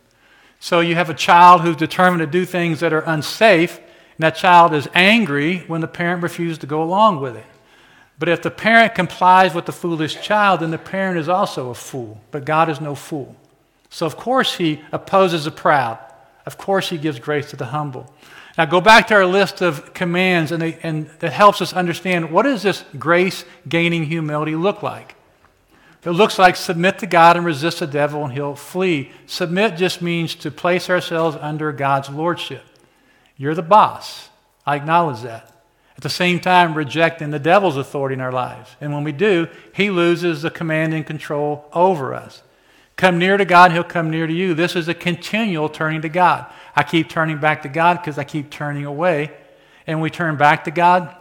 So 0.59 0.81
you 0.81 0.95
have 0.95 1.11
a 1.11 1.15
child 1.15 1.61
who's 1.61 1.77
determined 1.77 2.21
to 2.21 2.27
do 2.27 2.47
things 2.47 2.81
that 2.81 2.95
are 2.95 3.01
unsafe, 3.01 3.77
and 3.77 4.21
that 4.21 4.37
child 4.37 4.73
is 4.73 4.89
angry 4.95 5.65
when 5.67 5.83
the 5.83 5.87
parent 5.87 6.23
refuses 6.23 6.57
to 6.61 6.67
go 6.67 6.83
along 6.83 7.21
with 7.21 7.37
it. 7.37 7.45
But 8.19 8.31
if 8.31 8.41
the 8.41 8.51
parent 8.51 8.95
complies 8.95 9.53
with 9.53 9.67
the 9.67 9.73
foolish 9.73 10.23
child, 10.23 10.61
then 10.61 10.71
the 10.71 10.79
parent 10.79 11.19
is 11.19 11.29
also 11.29 11.69
a 11.69 11.75
fool. 11.75 12.23
But 12.31 12.47
God 12.47 12.71
is 12.71 12.81
no 12.81 12.95
fool. 12.95 13.37
So, 13.97 14.05
of 14.05 14.19
course, 14.19 14.57
He 14.57 14.83
opposes 14.93 15.47
the 15.47 15.51
proud. 15.51 15.99
Of 16.45 16.59
course, 16.59 16.91
He 16.91 16.99
gives 16.99 17.19
grace 17.19 17.49
to 17.49 17.57
the 17.57 17.65
humble. 17.65 18.13
Now, 18.59 18.67
go 18.67 18.79
back 18.79 19.07
to 19.07 19.15
our 19.15 19.25
list 19.25 19.63
of 19.63 19.95
commands, 19.95 20.53
and, 20.53 20.61
they, 20.61 20.75
and 20.83 21.07
that 21.21 21.33
helps 21.33 21.63
us 21.63 21.73
understand 21.73 22.31
what 22.31 22.43
does 22.43 22.63
this 22.63 22.85
grace 22.99 23.47
gaining 23.67 24.05
humility 24.05 24.55
look 24.55 24.83
like? 24.83 25.15
It 26.05 26.11
looks 26.11 26.39
like 26.39 26.57
submit 26.57 26.99
to 26.99 27.07
God 27.07 27.39
and 27.39 27.47
resist 27.47 27.79
the 27.79 27.87
devil 27.87 28.23
and 28.23 28.35
he'll 28.35 28.55
flee. 28.55 29.13
Submit 29.25 29.79
just 29.79 30.03
means 30.03 30.35
to 30.35 30.51
place 30.51 30.91
ourselves 30.91 31.39
under 31.41 31.73
God's 31.73 32.11
lordship. 32.11 32.65
You're 33.39 33.55
the 33.55 33.63
boss. 33.63 34.29
I 34.67 34.77
acknowledge 34.77 35.23
that. 35.23 35.51
At 35.97 36.03
the 36.03 36.11
same 36.11 36.39
time, 36.39 36.75
rejecting 36.75 37.31
the 37.31 37.39
devil's 37.39 37.79
authority 37.79 38.13
in 38.13 38.21
our 38.21 38.31
lives. 38.31 38.77
And 38.79 38.93
when 38.93 39.05
we 39.05 39.13
do, 39.13 39.49
he 39.73 39.89
loses 39.89 40.43
the 40.43 40.51
command 40.51 40.93
and 40.93 41.07
control 41.07 41.65
over 41.73 42.13
us. 42.13 42.43
Come 42.97 43.19
near 43.19 43.37
to 43.37 43.45
God, 43.45 43.73
he'll 43.73 43.85
come 43.85 44.11
near 44.11 44.27
to 44.27 44.33
you. 44.33 44.55
This 44.55 44.75
is 44.75 44.89
a 44.89 44.95
continual 44.95 45.69
turning 45.69 46.03
to 46.03 46.09
God. 46.09 46.47
I 46.75 46.83
keep 46.83 47.09
turning 47.11 47.39
back 47.39 47.63
to 47.63 47.69
God 47.69 47.99
because 47.99 48.19
I 48.19 48.25
keep 48.25 48.51
turning 48.51 48.87
away. 48.87 49.33
And 49.87 50.01
we 50.01 50.11
turn 50.11 50.37
back 50.37 50.65
to 50.65 50.71
God, 50.71 51.15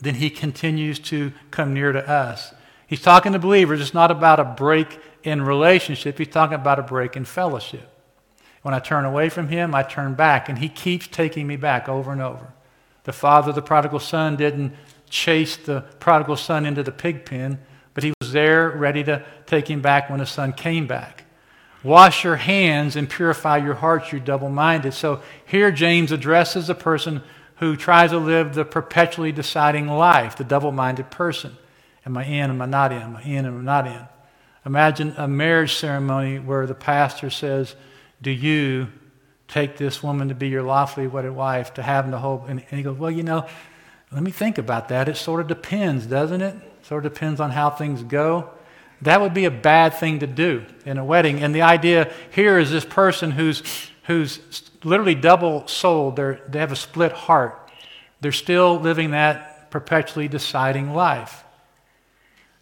then 0.00 0.16
he 0.16 0.28
continues 0.28 0.98
to 0.98 1.32
come 1.50 1.72
near 1.72 1.92
to 1.92 2.06
us. 2.06 2.52
He's 2.86 3.00
talking 3.00 3.32
to 3.32 3.38
believers. 3.38 3.80
It's 3.80 3.94
not 3.94 4.10
about 4.10 4.40
a 4.40 4.44
break 4.44 5.00
in 5.24 5.42
relationship, 5.42 6.18
he's 6.18 6.28
talking 6.28 6.54
about 6.54 6.78
a 6.78 6.82
break 6.82 7.16
in 7.16 7.24
fellowship. 7.24 7.88
When 8.62 8.72
I 8.72 8.78
turn 8.78 9.04
away 9.04 9.28
from 9.28 9.48
him, 9.48 9.74
I 9.74 9.82
turn 9.82 10.14
back, 10.14 10.48
and 10.48 10.58
he 10.58 10.68
keeps 10.68 11.06
taking 11.06 11.46
me 11.46 11.56
back 11.56 11.88
over 11.88 12.12
and 12.12 12.20
over. 12.20 12.52
The 13.04 13.12
father 13.12 13.50
of 13.50 13.54
the 13.54 13.62
prodigal 13.62 13.98
son 13.98 14.36
didn't 14.36 14.74
chase 15.10 15.56
the 15.56 15.82
prodigal 16.00 16.36
son 16.36 16.66
into 16.66 16.82
the 16.82 16.92
pig 16.92 17.24
pen, 17.24 17.58
but 17.98 18.04
he 18.04 18.14
was 18.20 18.30
there 18.30 18.70
ready 18.70 19.02
to 19.02 19.24
take 19.44 19.68
him 19.68 19.80
back 19.80 20.08
when 20.08 20.20
his 20.20 20.30
son 20.30 20.52
came 20.52 20.86
back. 20.86 21.24
Wash 21.82 22.22
your 22.22 22.36
hands 22.36 22.94
and 22.94 23.10
purify 23.10 23.56
your 23.56 23.74
hearts, 23.74 24.12
you 24.12 24.20
double 24.20 24.48
minded. 24.48 24.94
So 24.94 25.20
here 25.44 25.72
James 25.72 26.12
addresses 26.12 26.68
the 26.68 26.76
person 26.76 27.22
who 27.56 27.74
tries 27.74 28.10
to 28.10 28.18
live 28.18 28.54
the 28.54 28.64
perpetually 28.64 29.32
deciding 29.32 29.88
life, 29.88 30.36
the 30.36 30.44
double 30.44 30.70
minded 30.70 31.10
person. 31.10 31.56
Am 32.06 32.16
I 32.16 32.24
in? 32.24 32.50
Am 32.50 32.62
I 32.62 32.66
not 32.66 32.92
in? 32.92 33.02
Am 33.02 33.16
I 33.16 33.22
in? 33.22 33.46
Am 33.46 33.58
I 33.58 33.62
not 33.64 33.86
in? 33.88 34.06
Imagine 34.64 35.14
a 35.16 35.26
marriage 35.26 35.74
ceremony 35.74 36.38
where 36.38 36.68
the 36.68 36.76
pastor 36.76 37.30
says, 37.30 37.74
Do 38.22 38.30
you 38.30 38.92
take 39.48 39.76
this 39.76 40.04
woman 40.04 40.28
to 40.28 40.36
be 40.36 40.46
your 40.46 40.62
lawfully 40.62 41.08
wedded 41.08 41.32
wife, 41.32 41.74
to 41.74 41.82
have 41.82 42.08
the 42.08 42.18
whole. 42.18 42.44
And, 42.46 42.60
he 42.60 42.84
goes, 42.84 42.96
Well, 42.96 43.10
you 43.10 43.24
know, 43.24 43.44
let 44.12 44.22
me 44.22 44.30
think 44.30 44.56
about 44.56 44.88
that. 44.90 45.08
It 45.08 45.16
sort 45.16 45.40
of 45.40 45.48
depends, 45.48 46.06
doesn't 46.06 46.42
it? 46.42 46.54
Sort 46.88 47.04
of 47.04 47.12
depends 47.12 47.38
on 47.38 47.50
how 47.50 47.68
things 47.68 48.02
go. 48.02 48.48
That 49.02 49.20
would 49.20 49.34
be 49.34 49.44
a 49.44 49.50
bad 49.50 49.92
thing 49.92 50.20
to 50.20 50.26
do 50.26 50.64
in 50.86 50.96
a 50.96 51.04
wedding. 51.04 51.42
And 51.42 51.54
the 51.54 51.60
idea 51.60 52.10
here 52.30 52.58
is 52.58 52.70
this 52.70 52.86
person 52.86 53.30
who's, 53.30 53.62
who's 54.04 54.40
literally 54.82 55.14
double 55.14 55.68
souled, 55.68 56.16
they 56.16 56.58
have 56.58 56.72
a 56.72 56.76
split 56.76 57.12
heart. 57.12 57.70
They're 58.22 58.32
still 58.32 58.80
living 58.80 59.10
that 59.10 59.70
perpetually 59.70 60.28
deciding 60.28 60.94
life. 60.94 61.44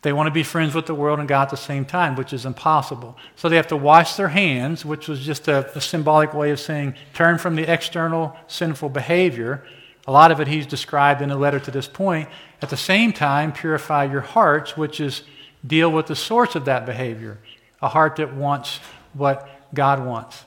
They 0.02 0.12
want 0.12 0.26
to 0.26 0.32
be 0.32 0.42
friends 0.42 0.74
with 0.74 0.86
the 0.86 0.94
world 0.94 1.20
and 1.20 1.28
God 1.28 1.42
at 1.42 1.50
the 1.50 1.56
same 1.56 1.84
time, 1.84 2.16
which 2.16 2.32
is 2.32 2.44
impossible. 2.44 3.16
So 3.36 3.48
they 3.48 3.56
have 3.56 3.68
to 3.68 3.76
wash 3.76 4.16
their 4.16 4.28
hands, 4.28 4.84
which 4.84 5.06
was 5.06 5.20
just 5.20 5.46
a, 5.46 5.70
a, 5.76 5.80
symbolic 5.80 6.34
way 6.34 6.50
of 6.50 6.58
saying 6.58 6.94
turn 7.14 7.38
from 7.38 7.54
the 7.54 7.72
external 7.72 8.36
sinful 8.48 8.88
behavior. 8.88 9.64
A 10.06 10.12
lot 10.12 10.30
of 10.30 10.40
it 10.40 10.48
he's 10.48 10.66
described 10.66 11.20
in 11.20 11.30
a 11.30 11.36
letter 11.36 11.58
to 11.60 11.70
this 11.70 11.88
point. 11.88 12.28
At 12.62 12.70
the 12.70 12.76
same 12.76 13.12
time, 13.12 13.52
purify 13.52 14.04
your 14.04 14.20
hearts, 14.20 14.76
which 14.76 15.00
is 15.00 15.22
deal 15.66 15.90
with 15.90 16.06
the 16.06 16.16
source 16.16 16.54
of 16.54 16.66
that 16.66 16.86
behavior 16.86 17.38
a 17.82 17.88
heart 17.88 18.16
that 18.16 18.34
wants 18.34 18.80
what 19.12 19.48
God 19.74 20.04
wants. 20.04 20.44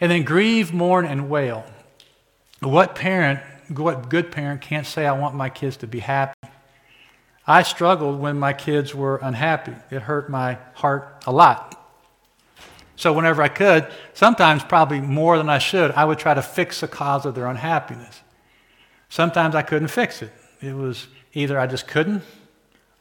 And 0.00 0.10
then 0.10 0.24
grieve, 0.24 0.72
mourn, 0.72 1.06
and 1.06 1.30
wail. 1.30 1.64
What 2.60 2.94
parent, 2.94 3.40
what 3.74 4.08
good 4.10 4.30
parent 4.30 4.60
can't 4.60 4.86
say, 4.86 5.06
I 5.06 5.12
want 5.12 5.34
my 5.34 5.48
kids 5.48 5.78
to 5.78 5.86
be 5.86 6.00
happy? 6.00 6.34
I 7.46 7.62
struggled 7.62 8.20
when 8.20 8.38
my 8.38 8.52
kids 8.52 8.94
were 8.94 9.16
unhappy. 9.22 9.74
It 9.90 10.02
hurt 10.02 10.30
my 10.30 10.58
heart 10.74 11.24
a 11.26 11.32
lot. 11.32 11.76
So, 12.96 13.14
whenever 13.14 13.42
I 13.42 13.48
could, 13.48 13.90
sometimes 14.12 14.62
probably 14.62 15.00
more 15.00 15.38
than 15.38 15.48
I 15.48 15.58
should, 15.58 15.90
I 15.92 16.04
would 16.04 16.18
try 16.18 16.34
to 16.34 16.42
fix 16.42 16.80
the 16.80 16.88
cause 16.88 17.24
of 17.24 17.34
their 17.34 17.46
unhappiness. 17.46 18.20
Sometimes 19.10 19.54
I 19.54 19.60
couldn't 19.60 19.88
fix 19.88 20.22
it. 20.22 20.32
It 20.62 20.74
was 20.74 21.06
either 21.34 21.58
I 21.58 21.66
just 21.66 21.86
couldn't, 21.86 22.22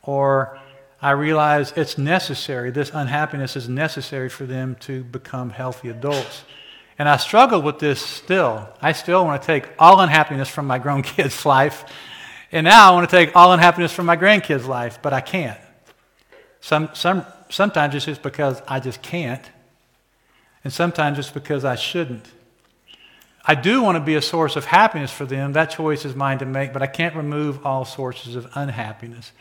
or 0.03 0.59
I 1.01 1.11
realized 1.11 1.77
it's 1.77 1.97
necessary. 1.97 2.71
This 2.71 2.91
unhappiness 2.93 3.55
is 3.55 3.69
necessary 3.69 4.27
for 4.27 4.45
them 4.45 4.75
to 4.81 5.05
become 5.05 5.51
healthy 5.51 5.87
adults. 5.87 6.43
And 6.97 7.07
I 7.07 7.15
struggle 7.15 7.61
with 7.61 7.79
this 7.79 8.01
still. 8.01 8.67
I 8.81 8.91
still 8.91 9.23
want 9.23 9.41
to 9.41 9.45
take 9.45 9.69
all 9.79 10.01
unhappiness 10.01 10.49
from 10.49 10.67
my 10.67 10.77
grown 10.77 11.03
kids' 11.03 11.45
life 11.45 11.85
and 12.51 12.65
now 12.65 12.89
I 12.89 12.93
want 12.93 13.09
to 13.09 13.15
take 13.15 13.35
all 13.35 13.53
unhappiness 13.53 13.93
from 13.93 14.05
my 14.07 14.17
grandkids' 14.17 14.67
life, 14.67 14.99
but 15.01 15.13
I 15.13 15.21
can't. 15.21 15.59
Some, 16.61 16.89
some, 16.93 17.25
sometimes 17.49 17.93
it's 17.95 18.05
just 18.05 18.23
because 18.23 18.61
I 18.67 18.79
just 18.79 19.01
can't. 19.01 19.43
And 20.63 20.73
sometimes 20.73 21.19
it's 21.19 21.29
because 21.29 21.63
I 21.63 21.75
shouldn't. 21.75 22.25
I 23.49 23.55
do 23.55 23.81
want 23.81 23.95
to 23.95 23.99
be 23.99 24.13
a 24.13 24.21
source 24.21 24.55
of 24.55 24.65
happiness 24.65 25.11
for 25.11 25.25
them. 25.25 25.53
That 25.53 25.71
choice 25.71 26.05
is 26.05 26.15
mine 26.15 26.37
to 26.37 26.45
make, 26.45 26.71
but 26.71 26.83
I 26.83 26.85
can't 26.85 27.15
remove 27.15 27.65
all 27.65 27.83
sources 27.83 28.35
of 28.35 28.47
unhappiness. 28.53 29.31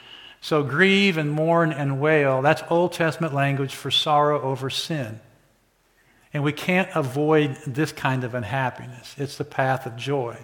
So 0.40 0.62
grieve 0.62 1.18
and 1.18 1.31
mourn 1.31 1.73
and 1.75 2.01
wail, 2.01 2.40
that's 2.40 2.62
Old 2.71 2.94
Testament 2.94 3.35
language 3.35 3.75
for 3.75 3.90
sorrow 3.90 4.40
over 4.40 4.71
sin. 4.71 5.21
And 6.33 6.42
we 6.42 6.53
can't 6.53 6.88
avoid 6.94 7.59
this 7.66 7.92
kind 7.92 8.25
of 8.25 8.35
unhappiness. 8.35 9.14
It's 9.18 9.37
the 9.37 9.44
path 9.44 9.85
of 9.85 9.94
joy. 9.94 10.38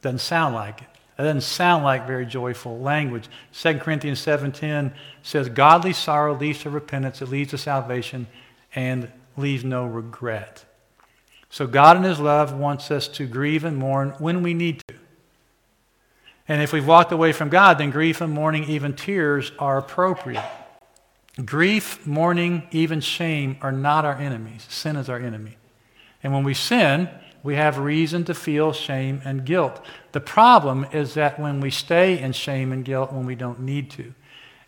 Doesn't 0.00 0.20
sound 0.20 0.54
like 0.54 0.80
it. 0.80 0.88
Doesn't 1.18 1.42
sound 1.42 1.84
like 1.84 2.06
very 2.06 2.24
joyful 2.24 2.78
language. 2.78 3.28
2 3.60 3.78
Corinthians 3.80 4.24
7.10 4.24 4.94
says, 5.22 5.50
Godly 5.50 5.92
sorrow 5.92 6.34
leads 6.34 6.60
to 6.60 6.70
repentance, 6.70 7.20
it 7.20 7.28
leads 7.28 7.50
to 7.50 7.58
salvation, 7.58 8.26
and 8.74 9.12
leaves 9.36 9.64
no 9.64 9.84
regret. 9.84 10.64
So 11.56 11.66
God 11.66 11.96
in 11.96 12.02
his 12.02 12.20
love 12.20 12.52
wants 12.52 12.90
us 12.90 13.08
to 13.08 13.26
grieve 13.26 13.64
and 13.64 13.78
mourn 13.78 14.10
when 14.18 14.42
we 14.42 14.52
need 14.52 14.82
to. 14.88 14.94
And 16.46 16.60
if 16.60 16.70
we've 16.70 16.86
walked 16.86 17.12
away 17.12 17.32
from 17.32 17.48
God, 17.48 17.78
then 17.78 17.90
grief 17.90 18.20
and 18.20 18.30
mourning, 18.30 18.64
even 18.64 18.94
tears, 18.94 19.52
are 19.58 19.78
appropriate. 19.78 20.44
Grief, 21.42 22.06
mourning, 22.06 22.68
even 22.72 23.00
shame 23.00 23.56
are 23.62 23.72
not 23.72 24.04
our 24.04 24.16
enemies. 24.16 24.66
Sin 24.68 24.96
is 24.96 25.08
our 25.08 25.18
enemy. 25.18 25.56
And 26.22 26.34
when 26.34 26.44
we 26.44 26.52
sin, 26.52 27.08
we 27.42 27.54
have 27.54 27.78
reason 27.78 28.24
to 28.24 28.34
feel 28.34 28.74
shame 28.74 29.22
and 29.24 29.46
guilt. 29.46 29.82
The 30.12 30.20
problem 30.20 30.86
is 30.92 31.14
that 31.14 31.40
when 31.40 31.62
we 31.62 31.70
stay 31.70 32.18
in 32.18 32.32
shame 32.32 32.70
and 32.70 32.84
guilt 32.84 33.14
when 33.14 33.24
we 33.24 33.34
don't 33.34 33.60
need 33.60 33.90
to. 33.92 34.12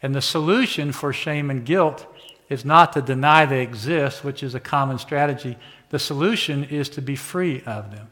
And 0.01 0.15
the 0.15 0.23
solution 0.23 0.93
for 0.93 1.13
shame 1.13 1.51
and 1.51 1.67
guilt 1.67 2.07
is 2.49 2.65
not 2.65 2.95
to 2.95 3.03
deny 3.03 3.45
they 3.45 3.61
exist, 3.61 4.25
which 4.25 4.43
is 4.43 4.55
a 4.55 4.61
common 4.61 4.99
strategy. 4.99 5.59
The 5.91 5.99
solution 5.99 6.65
is 6.65 6.89
to 6.91 7.03
be 7.03 7.17
free 7.17 7.63
of 7.67 7.91
them. 7.91 8.09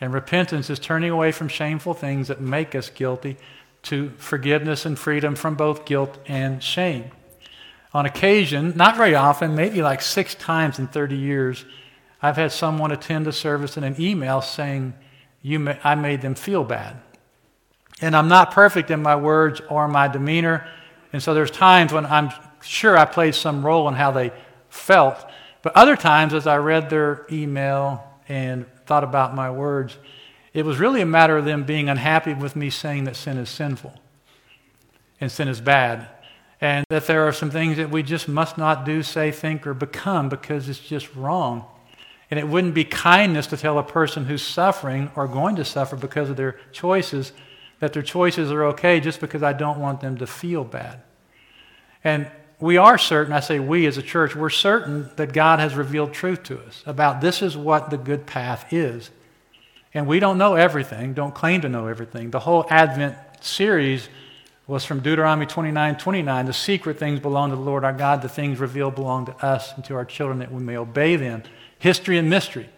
And 0.00 0.12
repentance 0.12 0.70
is 0.70 0.78
turning 0.78 1.10
away 1.10 1.32
from 1.32 1.48
shameful 1.48 1.94
things 1.94 2.28
that 2.28 2.40
make 2.40 2.74
us 2.74 2.90
guilty 2.90 3.36
to 3.82 4.10
forgiveness 4.16 4.86
and 4.86 4.98
freedom 4.98 5.34
from 5.34 5.54
both 5.54 5.84
guilt 5.84 6.18
and 6.26 6.62
shame. 6.62 7.10
On 7.94 8.06
occasion, 8.06 8.74
not 8.76 8.96
very 8.96 9.14
often, 9.14 9.54
maybe 9.54 9.82
like 9.82 10.02
six 10.02 10.34
times 10.34 10.78
in 10.78 10.88
30 10.88 11.16
years, 11.16 11.64
I've 12.20 12.36
had 12.36 12.52
someone 12.52 12.92
attend 12.92 13.26
a 13.26 13.32
service 13.32 13.76
in 13.76 13.84
an 13.84 14.00
email 14.00 14.42
saying, 14.42 14.94
you 15.42 15.58
may, 15.58 15.78
I 15.82 15.94
made 15.94 16.20
them 16.20 16.34
feel 16.34 16.64
bad. 16.64 16.96
And 18.00 18.14
I'm 18.14 18.28
not 18.28 18.50
perfect 18.50 18.90
in 18.90 19.02
my 19.02 19.16
words 19.16 19.60
or 19.68 19.88
my 19.88 20.08
demeanor. 20.08 20.68
And 21.12 21.22
so 21.22 21.34
there's 21.34 21.50
times 21.50 21.92
when 21.92 22.06
I'm 22.06 22.30
sure 22.62 22.96
I 22.96 23.04
played 23.04 23.34
some 23.34 23.64
role 23.64 23.88
in 23.88 23.94
how 23.94 24.10
they 24.10 24.32
felt. 24.68 25.27
But 25.62 25.76
other 25.76 25.96
times, 25.96 26.34
as 26.34 26.46
I 26.46 26.56
read 26.58 26.90
their 26.90 27.26
email 27.30 28.04
and 28.28 28.66
thought 28.86 29.04
about 29.04 29.34
my 29.34 29.50
words, 29.50 29.96
it 30.54 30.64
was 30.64 30.78
really 30.78 31.00
a 31.00 31.06
matter 31.06 31.36
of 31.36 31.44
them 31.44 31.64
being 31.64 31.88
unhappy 31.88 32.34
with 32.34 32.56
me 32.56 32.70
saying 32.70 33.04
that 33.04 33.16
sin 33.16 33.38
is 33.38 33.48
sinful 33.48 33.94
and 35.20 35.30
sin 35.30 35.48
is 35.48 35.60
bad. 35.60 36.08
And 36.60 36.84
that 36.90 37.06
there 37.06 37.26
are 37.28 37.32
some 37.32 37.50
things 37.50 37.76
that 37.76 37.90
we 37.90 38.02
just 38.02 38.26
must 38.26 38.58
not 38.58 38.84
do, 38.84 39.02
say, 39.02 39.30
think, 39.30 39.66
or 39.66 39.74
become 39.74 40.28
because 40.28 40.68
it's 40.68 40.80
just 40.80 41.14
wrong. 41.14 41.64
And 42.30 42.38
it 42.38 42.48
wouldn't 42.48 42.74
be 42.74 42.84
kindness 42.84 43.46
to 43.48 43.56
tell 43.56 43.78
a 43.78 43.84
person 43.84 44.24
who's 44.24 44.42
suffering 44.42 45.10
or 45.14 45.28
going 45.28 45.56
to 45.56 45.64
suffer 45.64 45.96
because 45.96 46.30
of 46.30 46.36
their 46.36 46.58
choices 46.72 47.32
that 47.80 47.92
their 47.92 48.02
choices 48.02 48.50
are 48.50 48.64
okay 48.64 49.00
just 49.00 49.20
because 49.20 49.42
I 49.42 49.52
don't 49.52 49.78
want 49.78 50.00
them 50.00 50.18
to 50.18 50.26
feel 50.26 50.64
bad. 50.64 51.02
And 52.02 52.30
we 52.60 52.76
are 52.76 52.98
certain, 52.98 53.32
I 53.32 53.40
say 53.40 53.60
we 53.60 53.86
as 53.86 53.98
a 53.98 54.02
church, 54.02 54.34
we're 54.34 54.50
certain 54.50 55.10
that 55.16 55.32
God 55.32 55.60
has 55.60 55.74
revealed 55.74 56.12
truth 56.12 56.42
to 56.44 56.58
us 56.60 56.82
about 56.86 57.20
this 57.20 57.40
is 57.40 57.56
what 57.56 57.90
the 57.90 57.98
good 57.98 58.26
path 58.26 58.72
is. 58.72 59.10
And 59.94 60.06
we 60.06 60.20
don't 60.20 60.38
know 60.38 60.54
everything, 60.54 61.14
don't 61.14 61.34
claim 61.34 61.60
to 61.62 61.68
know 61.68 61.86
everything. 61.86 62.30
The 62.30 62.40
whole 62.40 62.66
Advent 62.68 63.16
series 63.40 64.08
was 64.66 64.84
from 64.84 65.00
Deuteronomy 65.00 65.46
29 65.46 65.96
29. 65.96 66.46
The 66.46 66.52
secret 66.52 66.98
things 66.98 67.20
belong 67.20 67.50
to 67.50 67.56
the 67.56 67.62
Lord 67.62 67.84
our 67.84 67.92
God, 67.92 68.22
the 68.22 68.28
things 68.28 68.58
revealed 68.58 68.96
belong 68.96 69.26
to 69.26 69.44
us 69.44 69.72
and 69.74 69.84
to 69.86 69.94
our 69.94 70.04
children 70.04 70.40
that 70.40 70.52
we 70.52 70.62
may 70.62 70.76
obey 70.76 71.16
them 71.16 71.42
history 71.78 72.18
and 72.18 72.28
mystery. 72.28 72.68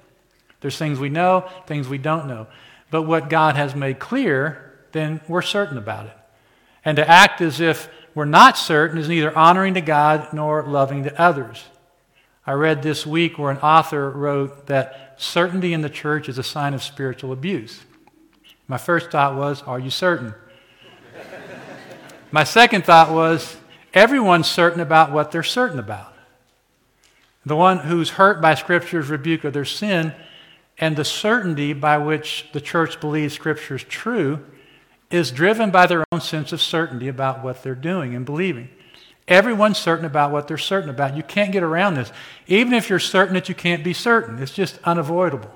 There's 0.61 0.77
things 0.77 0.99
we 0.99 1.09
know, 1.09 1.49
things 1.67 1.89
we 1.89 1.99
don't 1.99 2.29
know. 2.29 2.47
But 2.91 3.03
what 3.03 3.31
God 3.31 3.57
has 3.57 3.75
made 3.75 3.99
clear, 3.99 4.79
then 4.93 5.21
we're 5.27 5.43
certain 5.43 5.79
about 5.79 6.07
it. 6.07 6.17
And 6.85 6.97
to 6.97 7.09
act 7.09 7.41
as 7.41 7.61
if 7.61 7.89
we're 8.15 8.25
not 8.25 8.59
certain 8.59 8.99
is 8.99 9.09
neither 9.09 9.37
honoring 9.37 9.75
to 9.75 9.81
God 9.81 10.33
nor 10.33 10.63
loving 10.63 11.05
to 11.05 11.21
others. 11.21 11.65
I 12.47 12.53
read 12.53 12.83
this 12.83 13.07
week 13.07 13.39
where 13.39 13.51
an 13.51 13.59
author 13.59 14.11
wrote 14.11 14.67
that 14.67 15.15
certainty 15.19 15.73
in 15.73 15.83
the 15.83 15.91
church 15.91 16.29
is 16.29 16.39
a 16.39 16.43
sign 16.43 16.75
of 16.75 16.83
spiritual 16.83 17.33
abuse. 17.33 17.81
My 18.67 18.79
first 18.79 19.11
thought 19.11 19.37
was, 19.37 19.63
Are 19.63 19.79
you 19.79 19.91
certain? 19.91 20.35
My 22.33 22.45
second 22.45 22.85
thought 22.85 23.11
was, 23.11 23.57
Everyone's 23.93 24.49
certain 24.49 24.81
about 24.81 25.13
what 25.13 25.33
they're 25.33 25.43
certain 25.43 25.79
about 25.79 26.11
the 27.45 27.57
one 27.57 27.79
who's 27.79 28.11
hurt 28.11 28.41
by 28.41 28.55
Scripture's 28.55 29.09
rebuke 29.09 29.45
of 29.45 29.53
their 29.53 29.65
sin, 29.65 30.13
and 30.79 30.97
the 30.97 31.05
certainty 31.05 31.73
by 31.73 31.99
which 31.99 32.47
the 32.53 32.61
church 32.61 33.01
believes 33.01 33.35
Scripture 33.35 33.77
is 33.77 33.85
true 33.85 34.45
is 35.11 35.31
driven 35.31 35.71
by 35.71 35.87
their 35.87 36.05
own 36.13 36.21
sense 36.21 36.53
of 36.53 36.61
certainty 36.61 37.09
about 37.09 37.43
what 37.43 37.63
they're 37.63 37.75
doing 37.75 38.15
and 38.15 38.25
believing. 38.25 38.69
Everyone's 39.27 39.79
certain 39.79 40.05
about 40.05 40.33
what 40.33 40.49
they're 40.49 40.59
certain 40.59 40.91
about. 40.91 41.17
You 41.17 41.23
can't 41.23 41.53
get 41.53 41.63
around 41.63 41.95
this. 41.95 42.13
Even 42.47 42.73
if 42.73 42.89
you're 42.89 42.99
certain 42.99 43.35
that 43.35 43.49
you 43.49 43.55
can't 43.55 43.85
be 43.85 43.93
certain, 43.93 44.41
it's 44.43 44.53
just 44.53 44.79
unavoidable. 44.85 45.51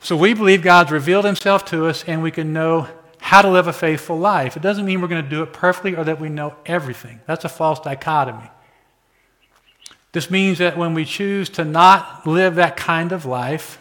So 0.00 0.16
we 0.16 0.34
believe 0.34 0.62
God's 0.62 0.90
revealed 0.90 1.24
himself 1.24 1.64
to 1.66 1.86
us 1.86 2.04
and 2.04 2.22
we 2.22 2.30
can 2.30 2.52
know 2.52 2.88
how 3.18 3.42
to 3.42 3.48
live 3.48 3.66
a 3.66 3.72
faithful 3.72 4.18
life. 4.18 4.56
It 4.56 4.62
doesn't 4.62 4.84
mean 4.84 5.00
we're 5.00 5.08
going 5.08 5.24
to 5.24 5.30
do 5.30 5.42
it 5.42 5.52
perfectly 5.52 5.96
or 5.96 6.04
that 6.04 6.20
we 6.20 6.28
know 6.28 6.54
everything. 6.64 7.20
That's 7.26 7.44
a 7.44 7.48
false 7.48 7.80
dichotomy. 7.80 8.50
This 10.12 10.30
means 10.30 10.58
that 10.58 10.76
when 10.76 10.94
we 10.94 11.04
choose 11.04 11.48
to 11.50 11.64
not 11.64 12.26
live 12.26 12.54
that 12.56 12.76
kind 12.76 13.12
of 13.12 13.26
life, 13.26 13.78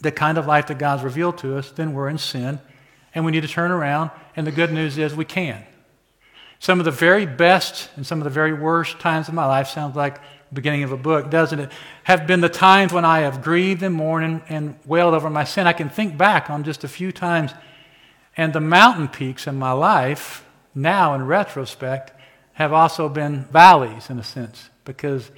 the 0.00 0.12
kind 0.12 0.38
of 0.38 0.46
life 0.46 0.68
that 0.68 0.78
God's 0.78 1.02
revealed 1.02 1.38
to 1.38 1.56
us, 1.56 1.70
then 1.70 1.94
we're 1.94 2.08
in 2.08 2.18
sin 2.18 2.60
and 3.14 3.24
we 3.24 3.32
need 3.32 3.42
to 3.42 3.48
turn 3.48 3.70
around. 3.70 4.10
And 4.36 4.46
the 4.46 4.52
good 4.52 4.72
news 4.72 4.98
is 4.98 5.14
we 5.14 5.24
can. 5.24 5.64
Some 6.58 6.78
of 6.78 6.84
the 6.84 6.90
very 6.90 7.26
best 7.26 7.90
and 7.96 8.06
some 8.06 8.18
of 8.18 8.24
the 8.24 8.30
very 8.30 8.52
worst 8.52 8.98
times 8.98 9.28
of 9.28 9.34
my 9.34 9.46
life 9.46 9.68
sounds 9.68 9.96
like 9.96 10.16
the 10.16 10.54
beginning 10.54 10.82
of 10.82 10.92
a 10.92 10.96
book, 10.96 11.30
doesn't 11.30 11.58
it? 11.58 11.70
Have 12.04 12.26
been 12.26 12.40
the 12.40 12.48
times 12.48 12.92
when 12.92 13.04
I 13.04 13.20
have 13.20 13.42
grieved 13.42 13.82
and 13.82 13.94
mourned 13.94 14.24
and, 14.24 14.42
and 14.48 14.78
wailed 14.86 15.14
over 15.14 15.28
my 15.28 15.44
sin. 15.44 15.66
I 15.66 15.72
can 15.72 15.88
think 15.88 16.16
back 16.16 16.48
on 16.50 16.64
just 16.64 16.84
a 16.84 16.88
few 16.88 17.12
times. 17.12 17.52
And 18.36 18.52
the 18.52 18.60
mountain 18.60 19.08
peaks 19.08 19.46
in 19.46 19.56
my 19.56 19.72
life, 19.72 20.44
now 20.74 21.14
in 21.14 21.26
retrospect, 21.26 22.12
have 22.54 22.72
also 22.72 23.08
been 23.08 23.44
valleys 23.46 24.10
in 24.10 24.18
a 24.18 24.24
sense, 24.24 24.70
because 24.84 25.30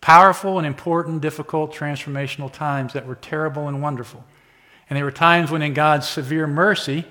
powerful 0.00 0.58
and 0.58 0.66
important, 0.66 1.20
difficult, 1.20 1.74
transformational 1.74 2.50
times 2.50 2.94
that 2.94 3.06
were 3.06 3.14
terrible 3.14 3.68
and 3.68 3.82
wonderful. 3.82 4.24
And 4.90 4.96
there 4.96 5.04
were 5.04 5.12
times 5.12 5.50
when, 5.50 5.62
in 5.62 5.72
God's 5.72 6.08
severe 6.08 6.46
mercy, 6.46 7.06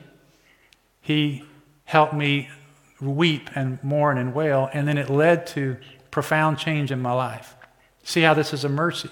He 1.02 1.44
helped 1.86 2.14
me 2.14 2.50
weep 3.02 3.50
and 3.56 3.82
mourn 3.84 4.18
and 4.18 4.36
wail, 4.36 4.70
and 4.74 4.88
then 4.88 4.98
it 4.98 5.10
led 5.10 5.48
to 5.48 5.78
profound 6.12 6.60
change 6.60 6.92
in 6.92 7.02
my 7.02 7.14
life. 7.14 7.56
See 8.04 8.22
how 8.22 8.34
this 8.34 8.54
is 8.54 8.66
a 8.66 8.70
mercy. 8.70 9.10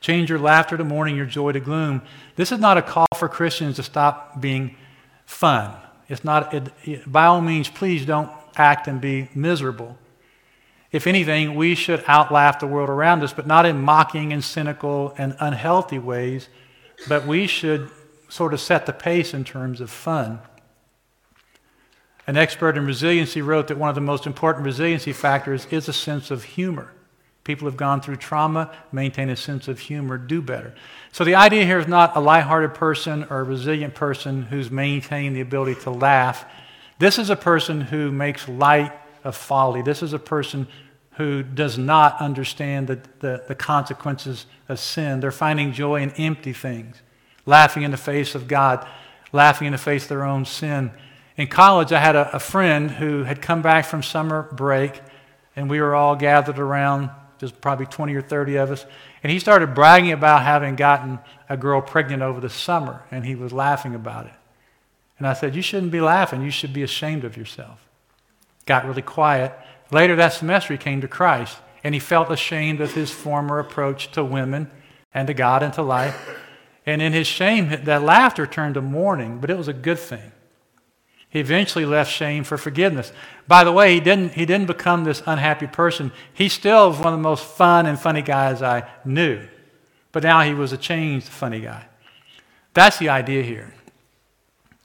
Change 0.00 0.30
your 0.30 0.38
laughter 0.38 0.76
to 0.76 0.84
mourning, 0.84 1.16
your 1.16 1.26
joy 1.26 1.52
to 1.52 1.60
gloom. 1.60 2.02
This 2.36 2.52
is 2.52 2.58
not 2.58 2.78
a 2.78 2.82
call 2.82 3.06
for 3.16 3.28
Christians 3.28 3.76
to 3.76 3.82
stop 3.82 4.40
being 4.40 4.76
fun. 5.26 5.74
It's 6.08 6.24
not, 6.24 6.52
it, 6.52 6.72
it, 6.84 7.10
by 7.10 7.26
all 7.26 7.40
means, 7.40 7.68
please 7.68 8.04
don't 8.04 8.30
act 8.56 8.86
and 8.88 9.00
be 9.00 9.28
miserable. 9.34 9.98
If 10.90 11.06
anything, 11.06 11.54
we 11.54 11.74
should 11.74 12.04
outlaugh 12.08 12.58
the 12.58 12.66
world 12.66 12.90
around 12.90 13.22
us, 13.22 13.32
but 13.32 13.46
not 13.46 13.64
in 13.64 13.80
mocking 13.80 14.32
and 14.32 14.42
cynical 14.42 15.14
and 15.16 15.36
unhealthy 15.38 15.98
ways, 15.98 16.48
but 17.08 17.26
we 17.26 17.46
should 17.46 17.90
sort 18.28 18.54
of 18.54 18.60
set 18.60 18.86
the 18.86 18.92
pace 18.92 19.34
in 19.34 19.44
terms 19.44 19.80
of 19.80 19.90
fun. 19.90 20.40
An 22.26 22.36
expert 22.36 22.76
in 22.76 22.86
resiliency 22.86 23.42
wrote 23.42 23.68
that 23.68 23.78
one 23.78 23.88
of 23.88 23.94
the 23.94 24.00
most 24.00 24.26
important 24.26 24.64
resiliency 24.64 25.12
factors 25.12 25.66
is 25.70 25.88
a 25.88 25.92
sense 25.92 26.30
of 26.30 26.44
humor. 26.44 26.92
People 27.42 27.64
who 27.64 27.70
have 27.70 27.76
gone 27.76 28.00
through 28.00 28.16
trauma, 28.16 28.70
maintain 28.92 29.30
a 29.30 29.36
sense 29.36 29.66
of 29.66 29.80
humor, 29.80 30.18
do 30.18 30.42
better. 30.42 30.74
So 31.10 31.24
the 31.24 31.34
idea 31.34 31.64
here 31.64 31.78
is 31.78 31.88
not 31.88 32.14
a 32.14 32.20
lighthearted 32.20 32.74
person 32.74 33.26
or 33.30 33.40
a 33.40 33.44
resilient 33.44 33.94
person 33.94 34.42
who's 34.42 34.70
maintained 34.70 35.34
the 35.34 35.40
ability 35.40 35.80
to 35.82 35.90
laugh. 35.90 36.44
This 36.98 37.18
is 37.18 37.30
a 37.30 37.36
person 37.36 37.80
who 37.80 38.12
makes 38.12 38.48
light 38.48 38.92
of 39.24 39.34
folly. 39.34 39.82
This 39.82 40.02
is 40.02 40.12
a 40.12 40.18
person 40.18 40.68
who 41.20 41.42
does 41.42 41.76
not 41.76 42.18
understand 42.18 42.86
the, 42.86 42.98
the, 43.18 43.44
the, 43.46 43.54
consequences 43.54 44.46
of 44.70 44.78
sin. 44.78 45.20
They're 45.20 45.30
finding 45.30 45.70
joy 45.70 46.00
in 46.00 46.12
empty 46.12 46.54
things, 46.54 46.96
laughing 47.44 47.82
in 47.82 47.90
the 47.90 47.98
face 47.98 48.34
of 48.34 48.48
God, 48.48 48.88
laughing 49.30 49.66
in 49.66 49.72
the 49.72 49.78
face 49.78 50.04
of 50.04 50.08
their 50.08 50.24
own 50.24 50.46
sin. 50.46 50.90
In 51.36 51.46
college, 51.46 51.92
I 51.92 52.00
had 52.00 52.16
a, 52.16 52.34
a 52.34 52.40
friend 52.40 52.90
who 52.90 53.24
had 53.24 53.42
come 53.42 53.60
back 53.60 53.84
from 53.84 54.02
summer 54.02 54.48
break, 54.52 55.02
and 55.54 55.68
we 55.68 55.78
were 55.78 55.94
all 55.94 56.16
gathered 56.16 56.58
around, 56.58 57.10
just 57.36 57.60
probably 57.60 57.84
20 57.84 58.14
or 58.14 58.22
30 58.22 58.56
of 58.56 58.70
us, 58.70 58.86
and 59.22 59.30
he 59.30 59.38
started 59.38 59.74
bragging 59.74 60.12
about 60.12 60.42
having 60.42 60.74
gotten 60.74 61.18
a 61.50 61.56
girl 61.58 61.82
pregnant 61.82 62.22
over 62.22 62.40
the 62.40 62.48
summer, 62.48 63.02
and 63.10 63.26
he 63.26 63.34
was 63.34 63.52
laughing 63.52 63.94
about 63.94 64.24
it. 64.24 64.32
And 65.18 65.26
I 65.26 65.34
said, 65.34 65.54
You 65.54 65.60
shouldn't 65.60 65.92
be 65.92 66.00
laughing. 66.00 66.40
You 66.40 66.50
should 66.50 66.72
be 66.72 66.82
ashamed 66.82 67.24
of 67.24 67.36
yourself 67.36 67.90
got 68.70 68.86
really 68.86 69.02
quiet. 69.02 69.52
Later 69.90 70.16
that 70.16 70.32
semester, 70.32 70.74
he 70.74 70.78
came 70.78 71.00
to 71.00 71.08
Christ, 71.08 71.58
and 71.82 71.94
he 71.94 72.00
felt 72.00 72.30
ashamed 72.30 72.80
of 72.80 72.94
his 72.94 73.10
former 73.10 73.58
approach 73.58 74.10
to 74.12 74.24
women 74.24 74.70
and 75.12 75.26
to 75.26 75.34
God 75.34 75.62
and 75.62 75.72
to 75.74 75.82
life. 75.82 76.38
And 76.86 77.02
in 77.02 77.12
his 77.12 77.26
shame, 77.26 77.68
that 77.84 78.02
laughter 78.02 78.46
turned 78.46 78.74
to 78.74 78.82
mourning, 78.82 79.38
but 79.38 79.50
it 79.50 79.58
was 79.58 79.68
a 79.68 79.72
good 79.72 79.98
thing. 79.98 80.32
He 81.28 81.38
eventually 81.38 81.86
left 81.86 82.10
shame 82.10 82.42
for 82.42 82.58
forgiveness. 82.58 83.12
By 83.46 83.62
the 83.62 83.70
way, 83.70 83.94
he 83.94 84.00
didn't, 84.00 84.32
he 84.32 84.44
didn't 84.44 84.66
become 84.66 85.04
this 85.04 85.22
unhappy 85.26 85.68
person. 85.68 86.10
He 86.34 86.48
still 86.48 86.90
was 86.90 86.98
one 86.98 87.12
of 87.12 87.18
the 87.18 87.22
most 87.22 87.44
fun 87.44 87.86
and 87.86 87.98
funny 87.98 88.22
guys 88.22 88.62
I 88.62 88.88
knew. 89.04 89.46
But 90.10 90.24
now 90.24 90.40
he 90.40 90.54
was 90.54 90.72
a 90.72 90.76
changed, 90.76 91.28
funny 91.28 91.60
guy. 91.60 91.86
That's 92.74 92.98
the 92.98 93.10
idea 93.10 93.44
here. 93.44 93.72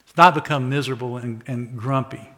It's 0.06 0.16
not 0.16 0.34
become 0.34 0.68
miserable 0.68 1.16
and, 1.16 1.42
and 1.48 1.76
grumpy. 1.76 2.28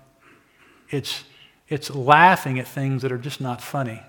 It's 0.91 1.25
it's 1.69 1.91
laughing 1.91 2.59
at 2.59 2.67
things 2.67 3.03
that 3.03 3.13
are 3.13 3.19
just 3.19 3.41
not 3.41 3.61
funny. 3.61 4.03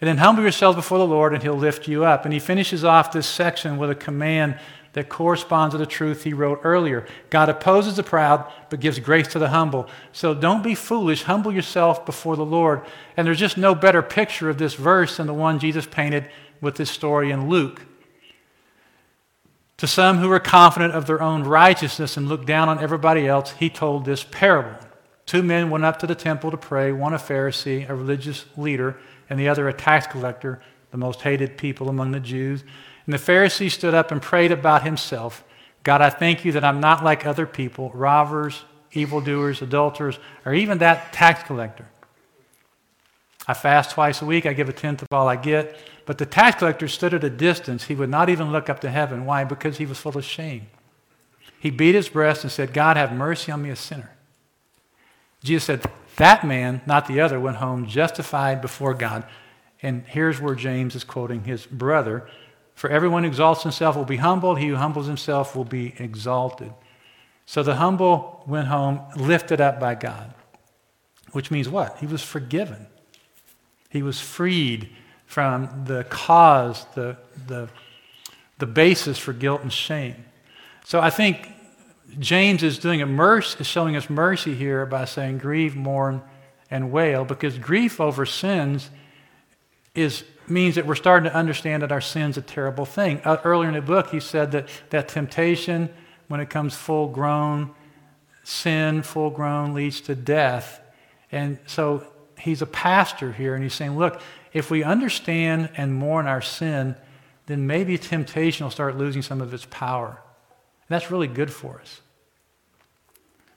And 0.00 0.08
then 0.08 0.16
humble 0.16 0.42
yourselves 0.42 0.76
before 0.76 0.98
the 0.98 1.06
Lord, 1.06 1.34
and 1.34 1.42
He'll 1.42 1.54
lift 1.54 1.86
you 1.86 2.04
up. 2.04 2.24
And 2.24 2.32
He 2.32 2.40
finishes 2.40 2.84
off 2.84 3.12
this 3.12 3.26
section 3.26 3.76
with 3.76 3.90
a 3.90 3.94
command 3.94 4.58
that 4.92 5.08
corresponds 5.08 5.74
to 5.74 5.78
the 5.78 5.86
truth 5.86 6.24
He 6.24 6.32
wrote 6.32 6.60
earlier. 6.64 7.06
God 7.28 7.48
opposes 7.48 7.96
the 7.96 8.02
proud, 8.02 8.50
but 8.70 8.80
gives 8.80 8.98
grace 8.98 9.28
to 9.28 9.38
the 9.38 9.50
humble. 9.50 9.88
So 10.12 10.34
don't 10.34 10.64
be 10.64 10.74
foolish. 10.74 11.24
Humble 11.24 11.52
yourself 11.52 12.04
before 12.06 12.34
the 12.34 12.44
Lord. 12.44 12.82
And 13.16 13.26
there's 13.26 13.38
just 13.38 13.58
no 13.58 13.74
better 13.74 14.02
picture 14.02 14.48
of 14.48 14.58
this 14.58 14.74
verse 14.74 15.18
than 15.18 15.26
the 15.26 15.34
one 15.34 15.58
Jesus 15.58 15.86
painted 15.86 16.28
with 16.60 16.76
this 16.76 16.90
story 16.90 17.30
in 17.30 17.48
Luke. 17.48 17.82
To 19.76 19.86
some 19.86 20.18
who 20.18 20.28
were 20.28 20.40
confident 20.40 20.94
of 20.94 21.06
their 21.06 21.22
own 21.22 21.44
righteousness 21.44 22.16
and 22.16 22.28
looked 22.28 22.46
down 22.46 22.68
on 22.68 22.82
everybody 22.82 23.26
else, 23.26 23.52
He 23.52 23.70
told 23.70 24.04
this 24.04 24.24
parable. 24.24 24.89
Two 25.30 25.44
men 25.44 25.70
went 25.70 25.84
up 25.84 26.00
to 26.00 26.08
the 26.08 26.16
temple 26.16 26.50
to 26.50 26.56
pray, 26.56 26.90
one 26.90 27.14
a 27.14 27.16
Pharisee, 27.16 27.88
a 27.88 27.94
religious 27.94 28.46
leader, 28.56 28.96
and 29.28 29.38
the 29.38 29.48
other 29.48 29.68
a 29.68 29.72
tax 29.72 30.08
collector, 30.08 30.60
the 30.90 30.96
most 30.96 31.22
hated 31.22 31.56
people 31.56 31.88
among 31.88 32.10
the 32.10 32.18
Jews. 32.18 32.64
And 33.06 33.14
the 33.14 33.18
Pharisee 33.18 33.70
stood 33.70 33.94
up 33.94 34.10
and 34.10 34.20
prayed 34.20 34.50
about 34.50 34.82
himself 34.82 35.44
God, 35.84 36.02
I 36.02 36.10
thank 36.10 36.44
you 36.44 36.50
that 36.50 36.64
I'm 36.64 36.80
not 36.80 37.04
like 37.04 37.24
other 37.24 37.46
people, 37.46 37.92
robbers, 37.94 38.64
evildoers, 38.90 39.62
adulterers, 39.62 40.18
or 40.44 40.52
even 40.52 40.78
that 40.78 41.12
tax 41.12 41.44
collector. 41.44 41.86
I 43.46 43.54
fast 43.54 43.92
twice 43.92 44.20
a 44.22 44.26
week, 44.26 44.46
I 44.46 44.52
give 44.52 44.68
a 44.68 44.72
tenth 44.72 45.00
of 45.00 45.08
all 45.12 45.28
I 45.28 45.36
get. 45.36 45.78
But 46.06 46.18
the 46.18 46.26
tax 46.26 46.58
collector 46.58 46.88
stood 46.88 47.14
at 47.14 47.22
a 47.22 47.30
distance. 47.30 47.84
He 47.84 47.94
would 47.94 48.10
not 48.10 48.30
even 48.30 48.50
look 48.50 48.68
up 48.68 48.80
to 48.80 48.90
heaven. 48.90 49.26
Why? 49.26 49.44
Because 49.44 49.78
he 49.78 49.86
was 49.86 50.00
full 50.00 50.18
of 50.18 50.24
shame. 50.24 50.66
He 51.60 51.70
beat 51.70 51.94
his 51.94 52.08
breast 52.08 52.42
and 52.42 52.50
said, 52.50 52.72
God, 52.72 52.96
have 52.96 53.12
mercy 53.12 53.52
on 53.52 53.62
me, 53.62 53.70
a 53.70 53.76
sinner. 53.76 54.10
Jesus 55.42 55.64
said, 55.64 55.84
That 56.16 56.44
man, 56.44 56.82
not 56.86 57.06
the 57.06 57.20
other, 57.20 57.40
went 57.40 57.56
home 57.56 57.86
justified 57.86 58.60
before 58.60 58.94
God. 58.94 59.24
And 59.82 60.04
here's 60.06 60.40
where 60.40 60.54
James 60.54 60.94
is 60.94 61.04
quoting 61.04 61.44
his 61.44 61.66
brother 61.66 62.28
For 62.74 62.90
everyone 62.90 63.24
who 63.24 63.28
exalts 63.28 63.62
himself 63.62 63.96
will 63.96 64.04
be 64.04 64.16
humbled, 64.16 64.58
he 64.58 64.68
who 64.68 64.76
humbles 64.76 65.06
himself 65.06 65.56
will 65.56 65.64
be 65.64 65.94
exalted. 65.98 66.72
So 67.46 67.62
the 67.62 67.76
humble 67.76 68.44
went 68.46 68.68
home 68.68 69.00
lifted 69.16 69.60
up 69.60 69.80
by 69.80 69.96
God, 69.96 70.32
which 71.32 71.50
means 71.50 71.68
what? 71.68 71.98
He 71.98 72.06
was 72.06 72.22
forgiven. 72.22 72.86
He 73.88 74.02
was 74.02 74.20
freed 74.20 74.88
from 75.26 75.84
the 75.86 76.04
cause, 76.04 76.86
the, 76.94 77.16
the, 77.46 77.68
the 78.58 78.66
basis 78.66 79.18
for 79.18 79.32
guilt 79.32 79.62
and 79.62 79.72
shame. 79.72 80.24
So 80.84 81.00
I 81.00 81.10
think 81.10 81.48
James 82.18 82.62
is 82.62 82.78
doing 82.78 83.02
a 83.02 83.06
mercy, 83.06 83.58
is 83.60 83.66
showing 83.66 83.96
us 83.96 84.10
mercy 84.10 84.54
here 84.54 84.84
by 84.86 85.04
saying 85.04 85.38
grieve, 85.38 85.76
mourn, 85.76 86.22
and 86.70 86.90
wail, 86.90 87.24
because 87.24 87.58
grief 87.58 88.00
over 88.00 88.26
sins 88.26 88.90
is 89.94 90.24
means 90.46 90.74
that 90.74 90.86
we're 90.86 90.96
starting 90.96 91.30
to 91.30 91.36
understand 91.36 91.82
that 91.82 91.92
our 91.92 92.00
sin's 92.00 92.36
a 92.36 92.42
terrible 92.42 92.84
thing. 92.84 93.20
Uh, 93.24 93.36
earlier 93.44 93.68
in 93.68 93.74
the 93.74 93.80
book, 93.80 94.10
he 94.10 94.18
said 94.20 94.50
that 94.52 94.68
that 94.90 95.08
temptation, 95.08 95.88
when 96.28 96.40
it 96.40 96.50
comes 96.50 96.74
full 96.74 97.08
grown, 97.08 97.70
sin 98.42 99.02
full 99.02 99.30
grown 99.30 99.74
leads 99.74 100.00
to 100.00 100.14
death. 100.14 100.80
And 101.30 101.58
so 101.66 102.04
he's 102.38 102.62
a 102.62 102.66
pastor 102.66 103.32
here, 103.32 103.54
and 103.54 103.62
he's 103.62 103.74
saying, 103.74 103.96
look, 103.96 104.20
if 104.52 104.70
we 104.70 104.82
understand 104.82 105.70
and 105.76 105.94
mourn 105.94 106.26
our 106.26 106.42
sin, 106.42 106.96
then 107.46 107.66
maybe 107.66 107.96
temptation 107.96 108.66
will 108.66 108.70
start 108.70 108.96
losing 108.96 109.22
some 109.22 109.40
of 109.40 109.54
its 109.54 109.66
power. 109.70 110.20
That's 110.90 111.08
really 111.08 111.28
good 111.28 111.52
for 111.52 111.80
us. 111.80 112.00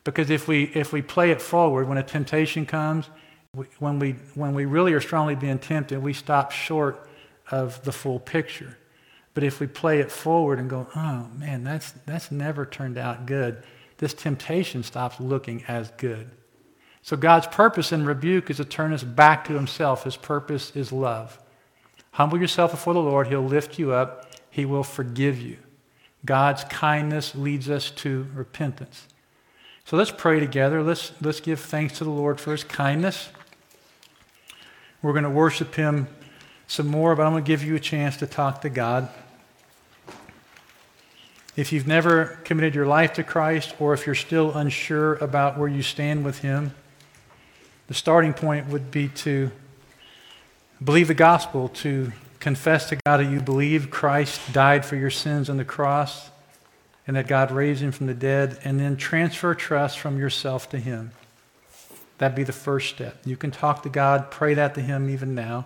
Because 0.04 0.30
if 0.30 0.48
we, 0.48 0.65
if 0.76 0.93
we 0.93 1.02
play 1.02 1.32
it 1.32 1.41
forward, 1.41 1.89
when 1.89 1.98
a 1.98 2.04
temptation 2.04 2.67
comes, 2.67 3.10
we, 3.56 3.65
when, 3.80 3.98
we, 3.98 4.12
when 4.36 4.54
we 4.54 4.65
really 4.65 4.93
are 4.93 5.02
strongly 5.02 5.34
being 5.34 5.58
tempted, 5.58 6.02
we 6.02 6.13
stop 6.13 6.52
short 6.52 7.10
of 7.50 7.84
the 7.86 7.91
full 7.91 8.19
picture. 8.19 8.78
But 9.34 9.43
if 9.43 9.60
we 9.60 9.65
play 9.65 10.00
it 10.00 10.12
forward 10.12 10.60
and 10.60 10.69
go, 10.69 10.88
oh 10.96 11.28
man, 11.36 11.63
that's, 11.63 11.91
that's 12.06 12.30
never 12.30 12.67
turned 12.67 13.00
out 13.00 13.26
good, 13.26 13.63
this 13.98 14.13
temptation 14.13 14.84
stops 14.84 15.19
looking 15.19 15.63
as 15.67 15.89
good. 15.98 16.30
So 17.02 17.17
God's 17.17 17.48
purpose 17.48 17.91
in 17.91 18.06
rebuke 18.06 18.52
is 18.52 18.58
to 18.58 18.65
turn 18.65 18.93
us 18.93 19.04
back 19.04 19.46
to 19.46 19.54
Himself. 19.54 20.04
His 20.04 20.17
purpose 20.17 20.76
is 20.76 20.91
love. 20.91 21.39
Humble 22.12 22.39
yourself 22.39 22.69
before 22.69 22.93
the 22.93 23.00
Lord, 23.00 23.28
He'll 23.28 23.41
lift 23.41 23.80
you 23.80 23.91
up, 23.91 24.32
He 24.52 24.65
will 24.65 24.84
forgive 24.84 25.41
you. 25.41 25.58
God's 26.25 26.63
kindness 26.65 27.36
leads 27.36 27.69
us 27.69 27.91
to 27.91 28.27
repentance. 28.33 29.07
So 29.86 29.97
let's 29.97 30.12
pray 30.12 30.39
together. 30.39 30.81
Let's, 30.81 31.12
let's 31.21 31.41
give 31.41 31.59
thanks 31.59 31.97
to 31.97 32.05
the 32.05 32.09
Lord 32.09 32.39
for 32.39 32.51
his 32.51 32.63
kindness. 32.63 33.29
We're 35.01 35.12
going 35.12 35.25
to 35.25 35.29
worship 35.29 35.75
him 35.75 36.07
some 36.67 36.88
more, 36.88 37.15
but 37.15 37.25
I'm 37.25 37.33
going 37.33 37.43
to 37.43 37.47
give 37.47 37.63
you 37.63 37.75
a 37.75 37.79
chance 37.79 38.15
to 38.17 38.27
talk 38.27 38.62
to 38.62 38.69
God. 38.69 39.09
If 41.57 41.73
you've 41.73 41.86
never 41.86 42.39
committed 42.45 42.73
your 42.73 42.88
life 42.88 43.13
to 43.13 43.23
Christ, 43.23 43.75
or 43.79 43.93
if 43.93 44.05
you're 44.05 44.15
still 44.15 44.53
unsure 44.53 45.15
about 45.15 45.57
where 45.59 45.67
you 45.67 45.83
stand 45.83 46.23
with 46.23 46.39
him, 46.39 46.73
the 47.88 47.93
starting 47.93 48.33
point 48.33 48.69
would 48.69 48.89
be 48.89 49.09
to 49.09 49.51
believe 50.83 51.09
the 51.09 51.13
gospel, 51.13 51.67
to 51.69 52.12
confess 52.43 52.89
to 52.89 52.97
God 53.06 53.17
that 53.17 53.32
you 53.32 53.39
believe 53.39 53.89
Christ 53.89 54.51
died 54.51 54.86
for 54.86 54.97
your 54.97 55.10
sins 55.10 55.49
on 55.49 55.56
the 55.56 55.63
cross 55.63 56.29
and 57.08 57.15
that 57.15 57.25
God 57.25 57.51
raised 57.51 57.82
him 57.82 57.91
from 57.91 58.08
the 58.08 58.13
dead, 58.13 58.60
and 58.63 58.79
then 58.79 58.95
transfer 58.95 59.53
trust 59.53 59.99
from 59.99 60.17
yourself 60.17 60.69
to 60.69 60.77
him. 60.77 61.12
That'd 62.17 62.36
be 62.36 62.43
the 62.43 62.53
first 62.53 62.89
step. 62.89 63.17
You 63.25 63.36
can 63.36 63.51
talk 63.51 63.84
to 63.84 63.89
God, 63.89 64.32
pray 64.32 64.53
that 64.53 64.75
to 64.75 64.82
him 64.82 65.10
even 65.10 65.36
now. 65.36 65.65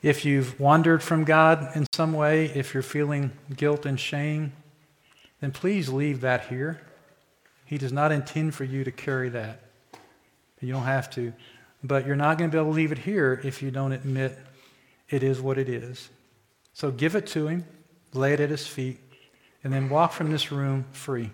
If 0.00 0.24
you've 0.24 0.58
wandered 0.60 1.02
from 1.02 1.24
God 1.24 1.76
in 1.76 1.86
some 1.92 2.12
way, 2.12 2.46
if 2.46 2.72
you're 2.72 2.84
feeling 2.84 3.32
guilt 3.56 3.84
and 3.84 3.98
shame, 3.98 4.52
then 5.40 5.50
please 5.50 5.88
leave 5.88 6.20
that 6.20 6.46
here. 6.46 6.80
He 7.64 7.78
does 7.78 7.92
not 7.92 8.12
intend 8.12 8.54
for 8.54 8.64
you 8.64 8.84
to 8.84 8.92
carry 8.92 9.28
that. 9.30 9.60
You 10.60 10.72
don't 10.72 10.84
have 10.84 11.10
to. 11.10 11.32
But 11.82 12.06
you're 12.06 12.14
not 12.14 12.38
going 12.38 12.50
to 12.50 12.54
be 12.54 12.60
able 12.60 12.70
to 12.70 12.76
leave 12.76 12.92
it 12.92 12.98
here 12.98 13.40
if 13.42 13.60
you 13.60 13.72
don't 13.72 13.92
admit 13.92 14.38
it 15.12 15.22
is 15.22 15.40
what 15.40 15.58
it 15.58 15.68
is. 15.68 16.08
So 16.72 16.90
give 16.90 17.14
it 17.14 17.26
to 17.28 17.46
Him, 17.46 17.64
lay 18.14 18.32
it 18.32 18.40
at 18.40 18.50
His 18.50 18.66
feet, 18.66 18.98
and 19.62 19.72
then 19.72 19.88
walk 19.88 20.12
from 20.12 20.32
this 20.32 20.50
room 20.50 20.86
free. 20.90 21.30